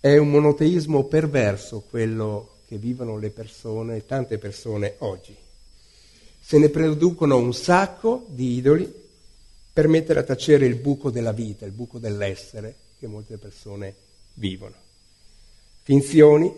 È 0.02 0.18
un 0.18 0.32
monoteismo 0.32 1.04
perverso 1.04 1.84
quello 1.88 2.54
che 2.68 2.78
vivono 2.78 3.20
le 3.20 3.30
persone, 3.30 4.04
tante 4.08 4.40
persone 4.40 4.96
oggi. 4.98 5.36
Se 6.40 6.58
ne 6.58 6.70
producono 6.70 7.38
un 7.38 7.54
sacco 7.54 8.26
di 8.28 8.56
idoli 8.56 8.92
per 9.72 9.88
mettere 9.88 10.22
a 10.22 10.24
tacere 10.24 10.66
il 10.66 10.74
buco 10.74 11.12
della 11.12 11.34
vita, 11.34 11.66
il 11.66 11.72
buco 11.72 12.00
dell'essere 12.00 12.76
che 12.98 13.06
molte 13.06 13.38
persone 13.38 13.94
vivono. 14.34 14.74
Finzioni 15.84 16.52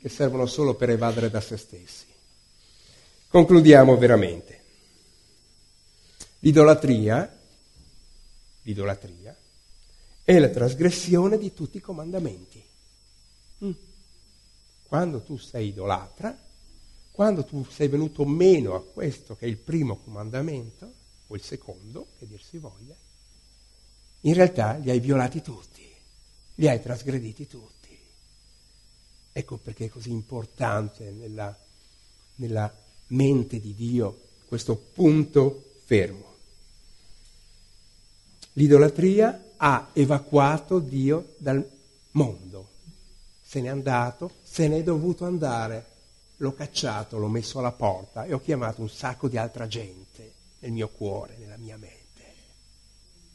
che 0.00 0.08
servono 0.08 0.46
solo 0.46 0.74
per 0.74 0.90
evadere 0.90 1.30
da 1.30 1.40
se 1.40 1.56
stessi. 1.56 2.06
Concludiamo 3.28 3.96
veramente. 3.96 4.62
L'idolatria, 6.40 7.38
l'idolatria 8.62 9.36
è 10.24 10.38
la 10.38 10.48
trasgressione 10.48 11.38
di 11.38 11.52
tutti 11.52 11.76
i 11.76 11.80
comandamenti. 11.80 12.62
Mm. 13.64 13.72
Quando 14.86 15.20
tu 15.20 15.36
sei 15.36 15.68
idolatra, 15.68 16.36
quando 17.10 17.44
tu 17.44 17.64
sei 17.70 17.88
venuto 17.88 18.24
meno 18.24 18.74
a 18.74 18.82
questo 18.82 19.36
che 19.36 19.44
è 19.44 19.48
il 19.48 19.58
primo 19.58 19.98
comandamento, 19.98 21.02
o 21.26 21.34
il 21.34 21.42
secondo, 21.42 22.08
che 22.18 22.26
dir 22.26 22.42
si 22.42 22.58
voglia, 22.58 22.94
in 24.22 24.34
realtà 24.34 24.76
li 24.76 24.90
hai 24.90 25.00
violati 25.00 25.42
tutti, 25.42 25.86
li 26.56 26.68
hai 26.68 26.80
trasgrediti 26.80 27.46
tutti. 27.46 27.72
Ecco 29.32 29.56
perché 29.56 29.86
è 29.86 29.88
così 29.88 30.10
importante 30.10 31.10
nella, 31.10 31.56
nella 32.36 32.72
mente 33.08 33.60
di 33.60 33.74
Dio 33.74 34.22
questo 34.46 34.76
punto 34.76 35.74
fermo. 35.84 36.33
L'idolatria 38.54 39.52
ha 39.56 39.88
evacuato 39.92 40.78
Dio 40.78 41.34
dal 41.38 41.68
mondo. 42.12 42.68
Se 43.42 43.60
n'è 43.60 43.68
andato, 43.68 44.30
se 44.42 44.68
n'è 44.68 44.82
dovuto 44.82 45.24
andare. 45.24 45.92
L'ho 46.38 46.52
cacciato, 46.52 47.18
l'ho 47.18 47.28
messo 47.28 47.58
alla 47.58 47.72
porta 47.72 48.24
e 48.24 48.32
ho 48.32 48.40
chiamato 48.40 48.80
un 48.80 48.88
sacco 48.88 49.28
di 49.28 49.36
altra 49.36 49.66
gente 49.66 50.32
nel 50.60 50.72
mio 50.72 50.88
cuore, 50.88 51.36
nella 51.38 51.56
mia 51.56 51.76
mente. 51.76 52.02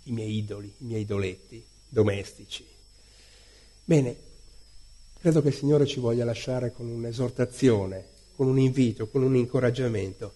I 0.04 0.12
miei 0.12 0.38
idoli, 0.38 0.74
i 0.80 0.86
miei 0.86 1.02
idoletti 1.02 1.66
domestici. 1.88 2.66
Bene, 3.84 4.16
credo 5.20 5.42
che 5.42 5.50
il 5.50 5.56
Signore 5.56 5.86
ci 5.86 6.00
voglia 6.00 6.26
lasciare 6.26 6.72
con 6.72 6.88
un'esortazione, 6.88 8.06
con 8.36 8.48
un 8.48 8.60
invito, 8.60 9.08
con 9.08 9.24
un 9.24 9.36
incoraggiamento 9.36 10.34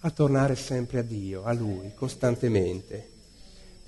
a 0.00 0.10
tornare 0.10 0.56
sempre 0.56 1.00
a 1.00 1.02
Dio, 1.02 1.44
a 1.44 1.52
Lui, 1.52 1.92
costantemente 1.94 3.16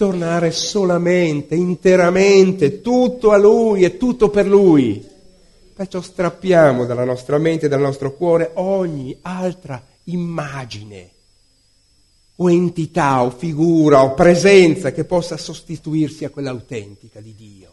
tornare 0.00 0.50
solamente, 0.50 1.54
interamente, 1.54 2.80
tutto 2.80 3.32
a 3.32 3.36
Lui 3.36 3.82
e 3.82 3.98
tutto 3.98 4.30
per 4.30 4.46
Lui. 4.46 5.06
Perciò 5.74 6.00
strappiamo 6.00 6.86
dalla 6.86 7.04
nostra 7.04 7.36
mente 7.36 7.66
e 7.66 7.68
dal 7.68 7.82
nostro 7.82 8.14
cuore 8.14 8.52
ogni 8.54 9.14
altra 9.20 9.84
immagine 10.04 11.10
o 12.36 12.48
entità 12.48 13.22
o 13.22 13.28
figura 13.28 14.02
o 14.02 14.14
presenza 14.14 14.90
che 14.90 15.04
possa 15.04 15.36
sostituirsi 15.36 16.24
a 16.24 16.30
quella 16.30 16.48
autentica 16.48 17.20
di 17.20 17.34
Dio. 17.34 17.70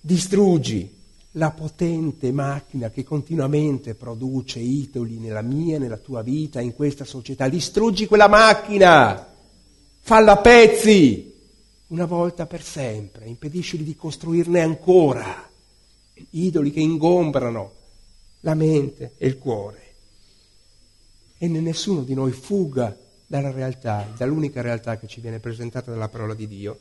Distruggi 0.00 0.88
la 1.32 1.50
potente 1.50 2.30
macchina 2.30 2.90
che 2.90 3.02
continuamente 3.02 3.96
produce 3.96 4.60
idoli 4.60 5.18
nella 5.18 5.42
mia, 5.42 5.80
nella 5.80 5.96
tua 5.96 6.22
vita, 6.22 6.60
in 6.60 6.76
questa 6.76 7.04
società. 7.04 7.48
Distruggi 7.48 8.06
quella 8.06 8.28
macchina 8.28 9.34
falla 10.08 10.32
a 10.32 10.36
pezzi, 10.38 11.34
una 11.88 12.06
volta 12.06 12.46
per 12.46 12.62
sempre, 12.62 13.26
impediscili 13.26 13.84
di 13.84 13.94
costruirne 13.94 14.62
ancora, 14.62 15.46
idoli 16.30 16.70
che 16.70 16.80
ingombrano 16.80 17.72
la 18.40 18.54
mente 18.54 19.12
e 19.18 19.26
il 19.26 19.36
cuore. 19.36 19.94
E 21.36 21.46
nessuno 21.46 22.04
di 22.04 22.14
noi 22.14 22.32
fuga 22.32 22.96
dalla 23.26 23.50
realtà, 23.50 24.10
dall'unica 24.16 24.62
realtà 24.62 24.96
che 24.96 25.08
ci 25.08 25.20
viene 25.20 25.40
presentata 25.40 25.90
dalla 25.90 26.08
parola 26.08 26.32
di 26.32 26.46
Dio, 26.46 26.78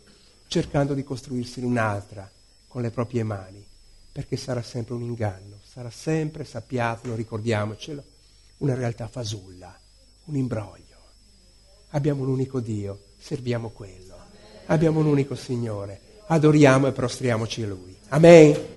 cercando 0.48 0.94
di 0.94 1.04
costruirsene 1.04 1.68
un'altra 1.68 2.32
con 2.70 2.82
le 2.82 2.92
proprie 2.92 3.24
mani, 3.24 3.62
perché 4.10 4.38
sarà 4.38 4.62
sempre 4.62 4.94
un 4.94 5.02
inganno, 5.02 5.60
sarà 5.70 5.90
sempre, 5.90 6.46
sappiatelo, 6.46 7.14
ricordiamocelo, 7.14 8.04
una 8.60 8.74
realtà 8.74 9.10
fasulla, 9.10 9.78
un 10.24 10.36
imbroglio. 10.38 10.86
Abbiamo 11.90 12.24
un 12.24 12.30
unico 12.30 12.62
Dio 12.62 13.07
serviamo 13.18 13.70
quello. 13.70 14.16
Abbiamo 14.68 15.00
un 15.00 15.08
unico 15.08 15.36
Signore, 15.36 16.00
adoriamo 16.28 16.88
e 16.88 16.92
prostriamoci 16.92 17.64
a 17.64 17.68
Lui. 17.68 17.96
Amen. 18.10 18.77